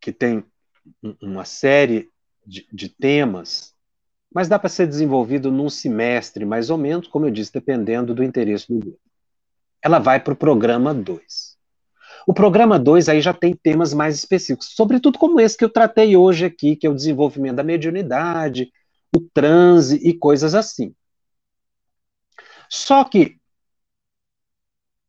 [0.00, 0.42] que tem
[1.20, 2.10] uma série
[2.46, 3.76] de, de temas
[4.38, 8.22] mas dá para ser desenvolvido num semestre, mais ou menos, como eu disse, dependendo do
[8.22, 9.00] interesse do grupo.
[9.82, 11.58] Ela vai para o programa 2.
[12.24, 16.16] O programa 2 aí já tem temas mais específicos, sobretudo como esse que eu tratei
[16.16, 18.72] hoje aqui, que é o desenvolvimento da mediunidade,
[19.12, 20.94] o transe e coisas assim.
[22.70, 23.40] Só que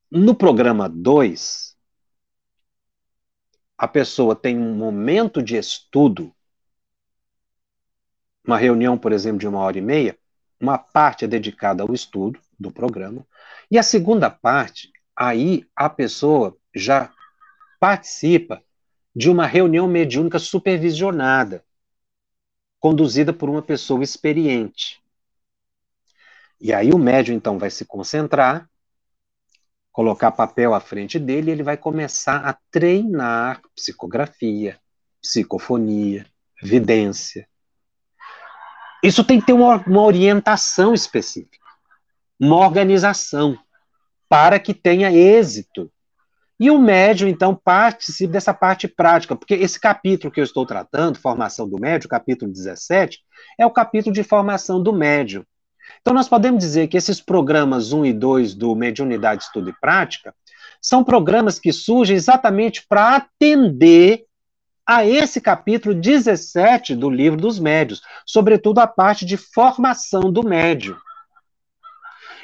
[0.10, 1.76] no programa 2,
[3.78, 6.34] a pessoa tem um momento de estudo
[8.50, 10.18] uma reunião, por exemplo, de uma hora e meia,
[10.60, 13.26] uma parte é dedicada ao estudo do programa,
[13.70, 17.14] e a segunda parte, aí a pessoa já
[17.80, 18.64] participa
[19.16, 21.64] de uma reunião mediúnica supervisionada,
[22.80, 25.00] conduzida por uma pessoa experiente.
[26.60, 28.68] E aí o médium, então, vai se concentrar,
[29.92, 34.80] colocar papel à frente dele, e ele vai começar a treinar psicografia,
[35.22, 36.26] psicofonia,
[36.62, 37.49] vidência,
[39.04, 41.58] Isso tem que ter uma, uma orientação específica,
[42.40, 43.58] uma organização,
[44.28, 45.92] para que tenha êxito.
[46.60, 51.18] E o médium, então, participa dessa parte prática, porque esse capítulo que eu estou tratando,
[51.18, 53.20] Formação do Médium, capítulo 17,
[53.58, 55.46] é o capítulo de formação do médium.
[56.02, 60.36] Então, nós podemos dizer que esses programas 1 e 2 do Mediunidade, Estudo e Prática
[60.82, 64.26] são programas que surgem exatamente para atender
[64.90, 70.98] a esse capítulo 17 do Livro dos Médios, sobretudo a parte de formação do médium.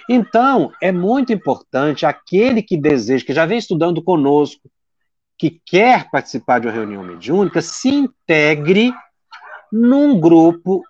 [0.07, 4.69] Então, é muito importante aquele que deseja, que já vem estudando conosco,
[5.39, 8.93] que quer participar de uma reunião mediúnica, se integre
[9.71, 10.83] num grupo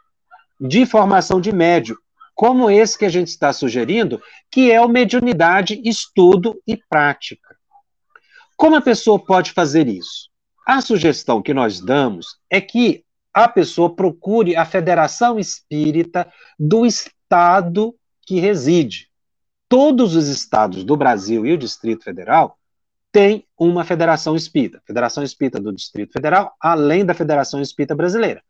[0.60, 1.96] de formação de médium,
[2.34, 7.56] como esse que a gente está sugerindo, que é o mediunidade, estudo e prática.
[8.58, 10.35] Como a pessoa pode fazer isso?
[10.66, 17.94] A sugestão que nós damos é que a pessoa procure a Federação Espírita do estado
[18.26, 19.10] que reside.
[19.70, 22.58] Todos os estados do Brasil e o Distrito Federal
[23.12, 24.82] têm uma Federação Espírita.
[24.88, 28.42] Federação Espírita do Distrito Federal, além da Federação Espírita Brasileira.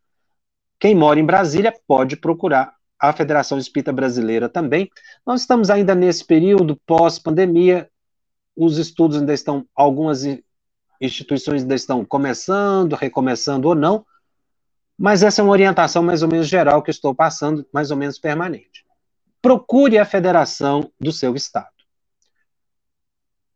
[0.79, 4.89] Quem mora em Brasília pode procurar a Federação Espírita Brasileira também.
[5.25, 7.89] Nós estamos ainda nesse período pós-pandemia,
[8.55, 10.23] os estudos ainda estão, algumas
[10.99, 14.05] instituições ainda estão começando, recomeçando ou não,
[14.97, 18.17] mas essa é uma orientação mais ou menos geral que estou passando, mais ou menos
[18.17, 18.85] permanente.
[19.41, 21.75] Procure a federação do seu estado.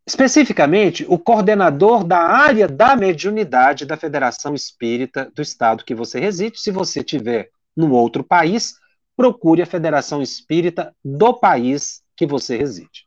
[0.06, 6.58] Especificamente, o coordenador da área da mediunidade da Federação Espírita do estado que você reside.
[6.58, 8.74] Se você tiver no outro país,
[9.16, 13.06] procure a Federação Espírita do país que você reside.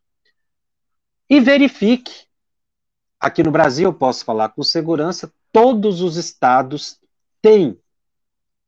[1.30, 2.26] E verifique.
[3.24, 7.00] Aqui no Brasil, eu posso falar com segurança, todos os estados
[7.42, 7.80] têm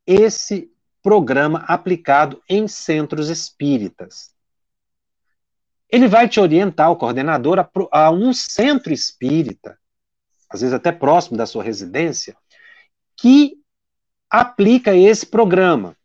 [0.08, 0.72] esse
[1.04, 4.34] programa aplicado em centros espíritas.
[5.90, 9.78] Ele vai te orientar, o coordenador, a, a um centro espírita,
[10.50, 12.38] às vezes até próximo da sua residência,
[13.18, 13.62] que
[14.30, 15.98] aplica esse programa.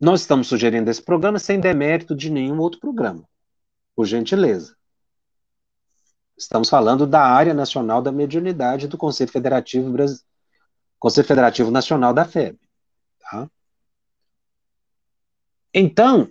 [0.00, 3.28] Nós estamos sugerindo esse programa sem demérito de nenhum outro programa,
[3.94, 4.75] por gentileza.
[6.36, 10.20] Estamos falando da área nacional da mediunidade do Conselho Federativo Brasil,
[10.98, 12.58] Conselho Federativo Nacional da FEB.
[13.20, 13.50] Tá?
[15.72, 16.30] Então,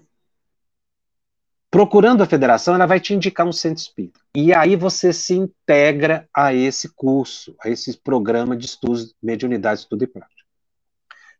[1.72, 4.20] procurando a federação, ela vai te indicar um centro espírita.
[4.36, 10.04] E aí você se integra a esse curso, a esse programa de estudos, mediunidade, estudo
[10.04, 10.44] e prática.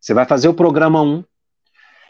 [0.00, 1.24] Você vai fazer o programa 1,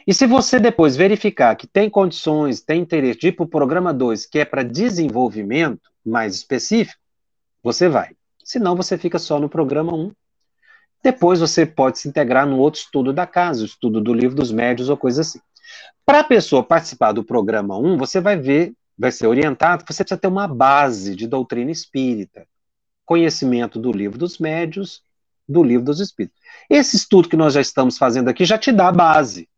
[0.06, 4.38] e se você depois verificar que tem condições, tem interesse para o programa 2, que
[4.38, 7.00] é para desenvolvimento mais específico,
[7.60, 8.14] você vai.
[8.44, 10.12] Se não, você fica só no programa 1.
[11.02, 14.52] Depois você pode se integrar no outro estudo da casa, o estudo do livro dos
[14.52, 15.40] médios ou coisa assim.
[16.04, 20.20] Para a pessoa participar do programa 1, você vai ver, vai ser orientado, você precisa
[20.20, 22.46] ter uma base de doutrina espírita,
[23.04, 25.02] conhecimento do livro dos médios,
[25.48, 26.40] do livro dos espíritos.
[26.70, 29.48] Esse estudo que nós já estamos fazendo aqui já te dá a base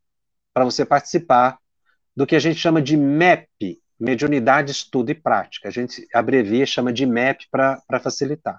[0.59, 1.57] para você participar
[2.17, 5.69] do que a gente chama de MEP, Mediunidade, Estudo e Prática.
[5.69, 8.59] A gente abrevia, chama de MEP para facilitar.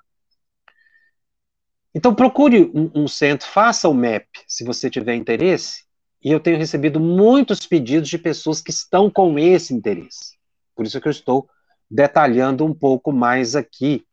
[1.94, 5.84] Então, procure um, um, centro, faça o MEP, se você tiver interesse,
[6.24, 10.38] e eu tenho recebido muitos pedidos de pessoas que estão com esse interesse.
[10.74, 11.50] Por isso que eu estou
[11.92, 14.06] detalhando um pouco mais aqui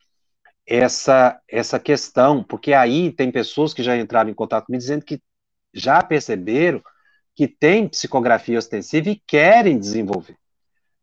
[0.65, 5.21] essa, essa questão, porque aí tem pessoas que já entraram em contato me dizendo que
[5.73, 6.83] já perceberam
[7.37, 10.35] que têm psicografia ostensiva e querem desenvolver.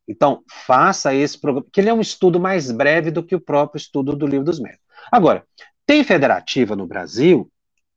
[0.06, 3.78] Então, faça esse programa, que ele é um estudo mais breve do que o próprio
[3.78, 4.84] estudo do livro dos médicos.
[5.12, 5.46] Agora,
[5.86, 7.48] tem federativa no Brasil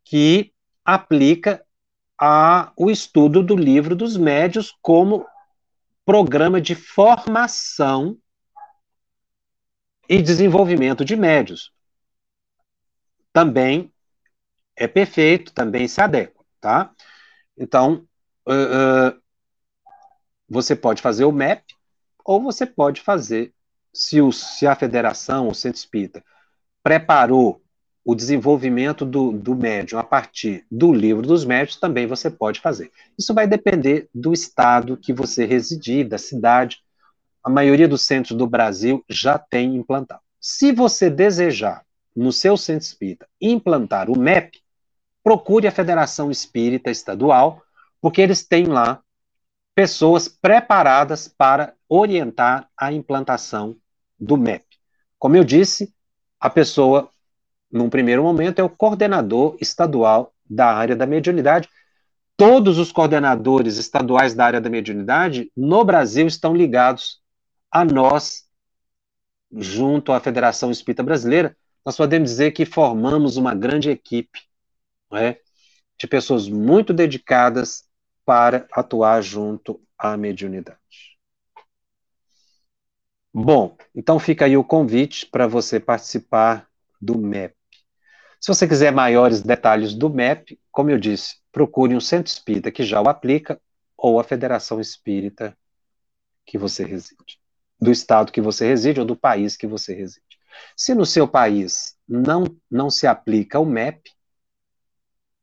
[0.06, 0.54] que
[0.86, 1.66] aplica
[2.16, 5.26] a, o estudo do livro dos médios como
[6.06, 8.20] programa de formação
[10.08, 11.72] e desenvolvimento de médios.
[13.34, 13.92] Também
[14.76, 16.92] é perfeito, também se adequa, tá?
[17.58, 18.08] Então,
[18.54, 19.22] uh,
[20.50, 21.64] você pode fazer o MEP,
[22.24, 23.54] ou você pode fazer,
[23.94, 26.24] se, o, se a federação, o centro espírita,
[26.84, 27.62] preparou
[28.04, 32.90] o desenvolvimento do, do médium a partir do livro dos médios, também você pode fazer.
[33.20, 36.80] Isso vai depender do estado que você residir, da cidade.
[37.44, 40.22] A maioria dos centros do Brasil já tem implantado.
[40.40, 41.86] Se você desejar,
[42.18, 44.60] no seu centro espírita, implantar o MEP,
[45.24, 47.62] procure a Federação Espírita Estadual,
[48.02, 49.02] porque eles têm lá
[49.74, 53.76] pessoas preparadas para orientar a implantação
[54.20, 54.66] do MEP.
[55.20, 55.94] Como eu disse,
[56.40, 57.10] a pessoa,
[57.72, 61.70] num primeiro momento, é o coordenador estadual da área da mediunidade,
[62.36, 67.20] todos os coordenadores estaduais da área da mediunidade no Brasil estão ligados
[67.72, 68.46] a nós,
[69.52, 71.58] junto à Federação Espírita Brasileira.
[71.86, 74.42] Nós podemos dizer que formamos uma grande equipe
[75.14, 75.40] é,
[75.98, 77.87] de pessoas muito dedicadas
[78.28, 81.18] para atuar junto à mediunidade.
[83.34, 86.68] Bom, então fica aí o convite para você participar
[87.00, 87.56] do MEP.
[88.42, 92.84] Se você quiser maiores detalhes do MEP, como eu disse, procure um centro espírita que
[92.84, 93.62] já o aplica
[93.96, 95.58] ou a Federação Espírita
[96.46, 97.40] que você reside,
[97.80, 100.38] do estado que você reside ou do país que você reside.
[100.76, 104.12] Se no seu país não, não se aplica o MEP,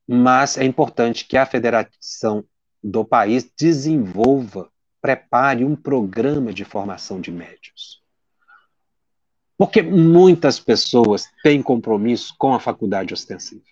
[0.07, 2.45] mas é importante que a federação
[2.85, 4.71] do país desenvolva,
[5.01, 8.03] prepare um programa de formação de médios.
[9.57, 13.65] Porque muitas pessoas têm compromisso com a faculdade ostensiva.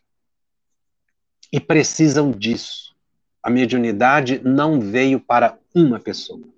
[1.53, 2.97] E precisam disso.
[3.43, 6.49] A mediunidade não veio para uma pessoa.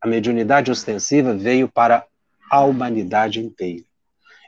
[0.00, 2.04] A mediunidade ostensiva veio para
[2.50, 3.84] a humanidade inteira.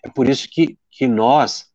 [0.02, 1.70] É por isso que, que nós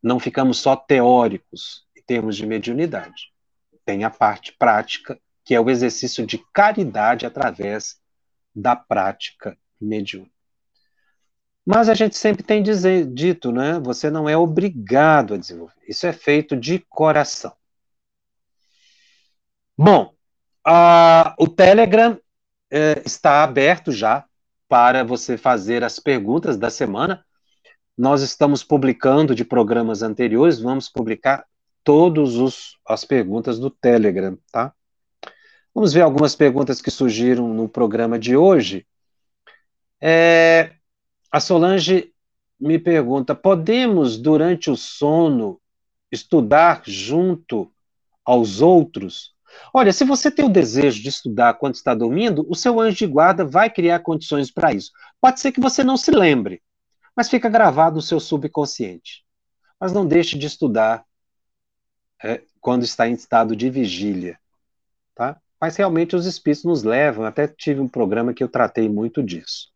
[0.00, 3.32] não ficamos só teóricos em termos de mediunidade.
[3.88, 7.98] Tem a parte prática, que é o exercício de caridade através
[8.54, 10.30] da prática mediúnica.
[11.64, 13.80] Mas a gente sempre tem dizer, dito, né?
[13.80, 15.72] Você não é obrigado a desenvolver.
[15.88, 17.54] Isso é feito de coração.
[19.74, 20.12] Bom,
[20.66, 24.26] uh, o Telegram uh, está aberto já
[24.68, 27.24] para você fazer as perguntas da semana.
[27.96, 31.46] Nós estamos publicando de programas anteriores, vamos publicar
[31.88, 34.74] todas as perguntas do Telegram, tá?
[35.74, 38.86] Vamos ver algumas perguntas que surgiram no programa de hoje.
[39.98, 40.74] É,
[41.32, 42.12] a Solange
[42.60, 45.58] me pergunta: podemos, durante o sono,
[46.12, 47.72] estudar junto
[48.22, 49.34] aos outros?
[49.72, 53.06] Olha, se você tem o desejo de estudar quando está dormindo, o seu anjo de
[53.06, 54.92] guarda vai criar condições para isso.
[55.22, 56.60] Pode ser que você não se lembre,
[57.16, 59.24] mas fica gravado no seu subconsciente.
[59.80, 61.07] Mas não deixe de estudar
[62.22, 64.38] é, quando está em estado de vigília,
[65.14, 65.36] tá?
[65.60, 67.24] Mas realmente os espíritos nos levam.
[67.24, 69.68] Até tive um programa que eu tratei muito disso.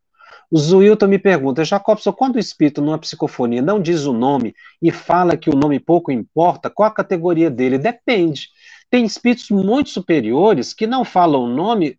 [0.49, 4.91] O Zuilton me pergunta, Jacobson, quando o espírito numa psicofonia não diz o nome e
[4.91, 7.77] fala que o nome pouco importa, qual a categoria dele?
[7.77, 8.49] Depende.
[8.89, 11.97] Tem espíritos muito superiores que não falam o nome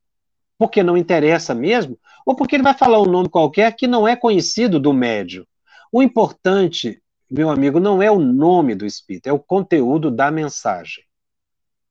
[0.56, 4.14] porque não interessa mesmo, ou porque ele vai falar um nome qualquer que não é
[4.14, 5.46] conhecido do médio.
[5.90, 7.02] O importante,
[7.34, 11.02] meu amigo, não é o nome do espírito, é o conteúdo da mensagem.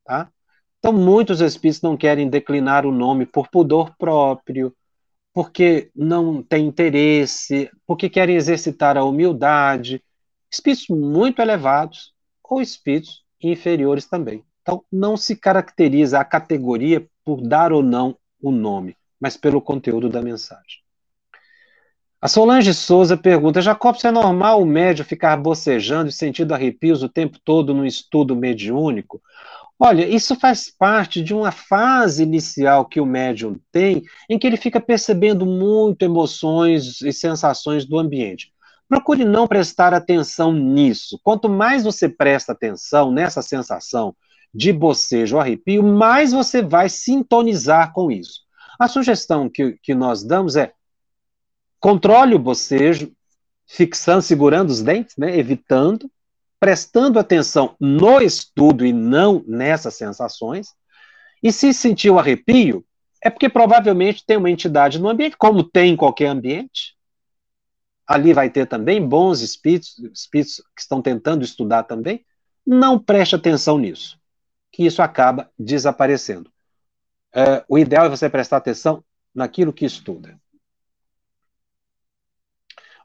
[0.06, 0.32] Tá?
[0.80, 4.74] Então, muitos espíritos não querem declinar o nome por pudor próprio,
[5.34, 10.02] porque não têm interesse, porque querem exercitar a humildade,
[10.50, 14.46] espíritos muito elevados ou espíritos inferiores também.
[14.62, 20.10] Então, não se caracteriza a categoria por dar ou não o nome, mas pelo conteúdo
[20.10, 20.83] da mensagem.
[22.24, 27.04] A Solange Souza pergunta: Jacob, se é normal o médium ficar bocejando e sentindo arrepios
[27.04, 29.22] o tempo todo no estudo mediúnico?
[29.78, 34.56] Olha, isso faz parte de uma fase inicial que o médium tem, em que ele
[34.56, 38.54] fica percebendo muito emoções e sensações do ambiente.
[38.88, 41.20] Procure não prestar atenção nisso.
[41.22, 44.16] Quanto mais você presta atenção nessa sensação
[44.54, 48.44] de bocejo ou arrepio, mais você vai sintonizar com isso.
[48.80, 50.72] A sugestão que, que nós damos é
[51.84, 53.12] controle o bocejo,
[53.68, 56.10] fixando, segurando os dentes, né, evitando,
[56.58, 60.70] prestando atenção no estudo e não nessas sensações.
[61.44, 62.86] E se sentir o arrepio,
[63.22, 66.96] é porque provavelmente tem uma entidade no ambiente, como tem em qualquer ambiente.
[68.08, 72.26] Ali vai ter também bons espíritos, espíritos que estão tentando estudar também.
[72.66, 74.18] Não preste atenção nisso,
[74.72, 76.50] que isso acaba desaparecendo.
[77.36, 79.04] É, o ideal é você prestar atenção
[79.36, 80.42] naquilo que estuda.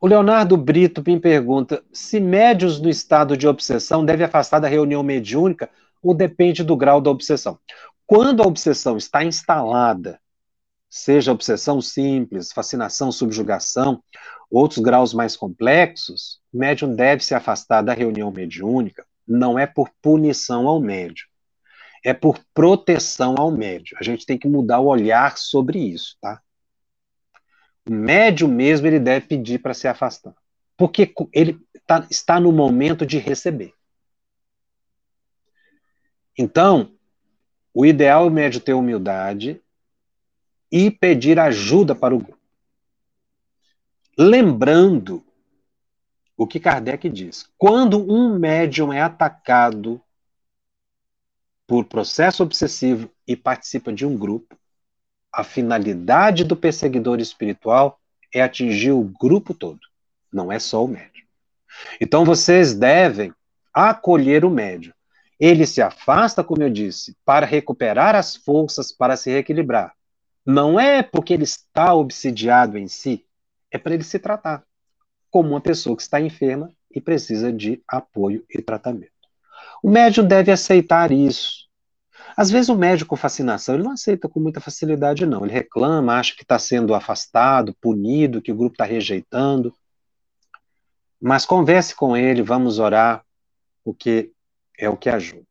[0.01, 5.03] O Leonardo Brito me pergunta se médios no estado de obsessão devem afastar da reunião
[5.03, 5.69] mediúnica
[6.01, 7.59] ou depende do grau da obsessão.
[8.07, 10.21] Quando a obsessão está instalada,
[10.89, 14.01] seja obsessão simples, fascinação, subjugação,
[14.49, 19.91] outros graus mais complexos, o médium deve se afastar da reunião mediúnica, não é por
[20.01, 21.27] punição ao médium,
[22.05, 23.99] é por proteção ao médium.
[24.01, 26.41] A gente tem que mudar o olhar sobre isso, tá?
[27.89, 30.35] O médium mesmo ele deve pedir para se afastar,
[30.77, 33.73] porque ele tá, está no momento de receber.
[36.37, 36.93] Então,
[37.73, 39.61] o ideal é o médium ter humildade
[40.71, 42.39] e pedir ajuda para o grupo.
[44.19, 45.25] Lembrando
[46.37, 49.99] o que Kardec diz: quando um médium é atacado
[51.67, 54.59] por processo obsessivo e participa de um grupo,
[55.33, 57.99] a finalidade do perseguidor espiritual
[58.35, 59.81] é atingir o grupo todo,
[60.33, 61.25] não é só o médium.
[62.01, 63.33] Então vocês devem
[63.73, 64.93] acolher o médium.
[65.39, 69.95] Ele se afasta, como eu disse, para recuperar as forças para se reequilibrar.
[70.45, 73.25] Não é porque ele está obsidiado em si,
[73.71, 74.65] é para ele se tratar
[75.31, 79.13] como uma pessoa que está enferma e precisa de apoio e tratamento.
[79.83, 81.68] O médium deve aceitar isso.
[82.37, 85.45] Às vezes o médico com fascinação, ele não aceita com muita facilidade, não.
[85.45, 89.75] Ele reclama, acha que está sendo afastado, punido, que o grupo está rejeitando.
[91.21, 93.25] Mas converse com ele, vamos orar,
[93.85, 94.33] porque
[94.79, 95.47] é o que ajuda.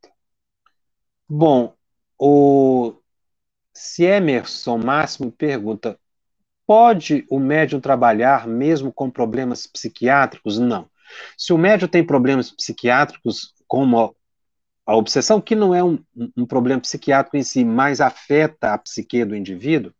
[1.28, 1.74] Bom,
[2.18, 2.94] o
[3.74, 5.98] se Emerson Máximo pergunta:
[6.66, 10.58] pode o médium trabalhar mesmo com problemas psiquiátricos?
[10.58, 10.90] Não.
[11.36, 14.16] Se o médium tem problemas psiquiátricos, como
[14.88, 15.98] a obsessão, que não é um,
[16.34, 19.92] um problema psiquiátrico em si, mas afeta a psique do indivíduo,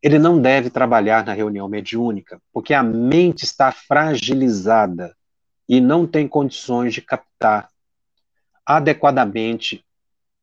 [0.00, 5.16] ele não deve trabalhar na reunião mediúnica, porque a mente está fragilizada
[5.68, 7.68] e não tem condições de captar
[8.64, 9.84] adequadamente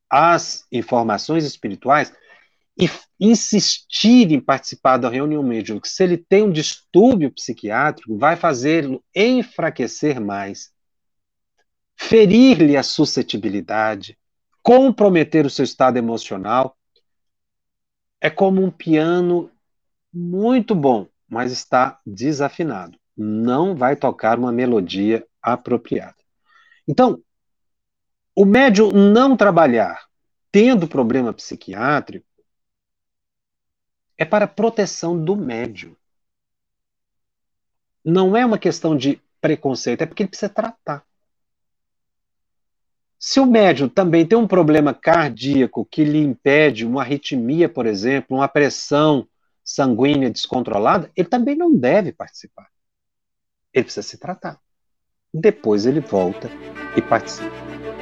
[0.09, 2.11] as informações espirituais
[2.77, 9.01] e insistir em participar da reunião mediúnica, se ele tem um distúrbio psiquiátrico, vai fazê-lo
[9.15, 10.73] enfraquecer mais,
[12.01, 14.17] ferir-lhe a suscetibilidade,
[14.63, 16.75] comprometer o seu estado emocional
[18.19, 19.51] é como um piano
[20.11, 22.97] muito bom, mas está desafinado.
[23.15, 26.15] Não vai tocar uma melodia apropriada.
[26.87, 27.23] Então,
[28.35, 30.05] o médium não trabalhar
[30.51, 32.25] tendo problema psiquiátrico
[34.17, 35.95] é para proteção do médium.
[38.03, 41.05] Não é uma questão de preconceito, é porque ele precisa tratar.
[43.23, 48.37] Se o médium também tem um problema cardíaco que lhe impede uma arritmia, por exemplo,
[48.37, 49.27] uma pressão
[49.63, 52.65] sanguínea descontrolada, ele também não deve participar.
[53.71, 54.57] Ele precisa se tratar.
[55.31, 56.49] Depois ele volta
[56.97, 57.51] e participa.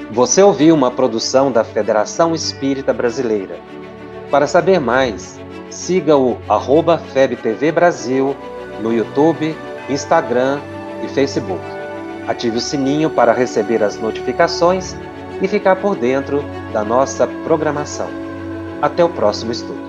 [0.09, 3.59] Você ouviu uma produção da Federação Espírita Brasileira.
[4.31, 5.37] Para saber mais,
[5.69, 8.37] siga o arroba FebTV Brasil
[8.81, 9.53] no YouTube,
[9.89, 10.61] Instagram
[11.03, 11.61] e Facebook.
[12.25, 14.95] Ative o sininho para receber as notificações
[15.41, 18.09] e ficar por dentro da nossa programação.
[18.81, 19.88] Até o próximo estudo.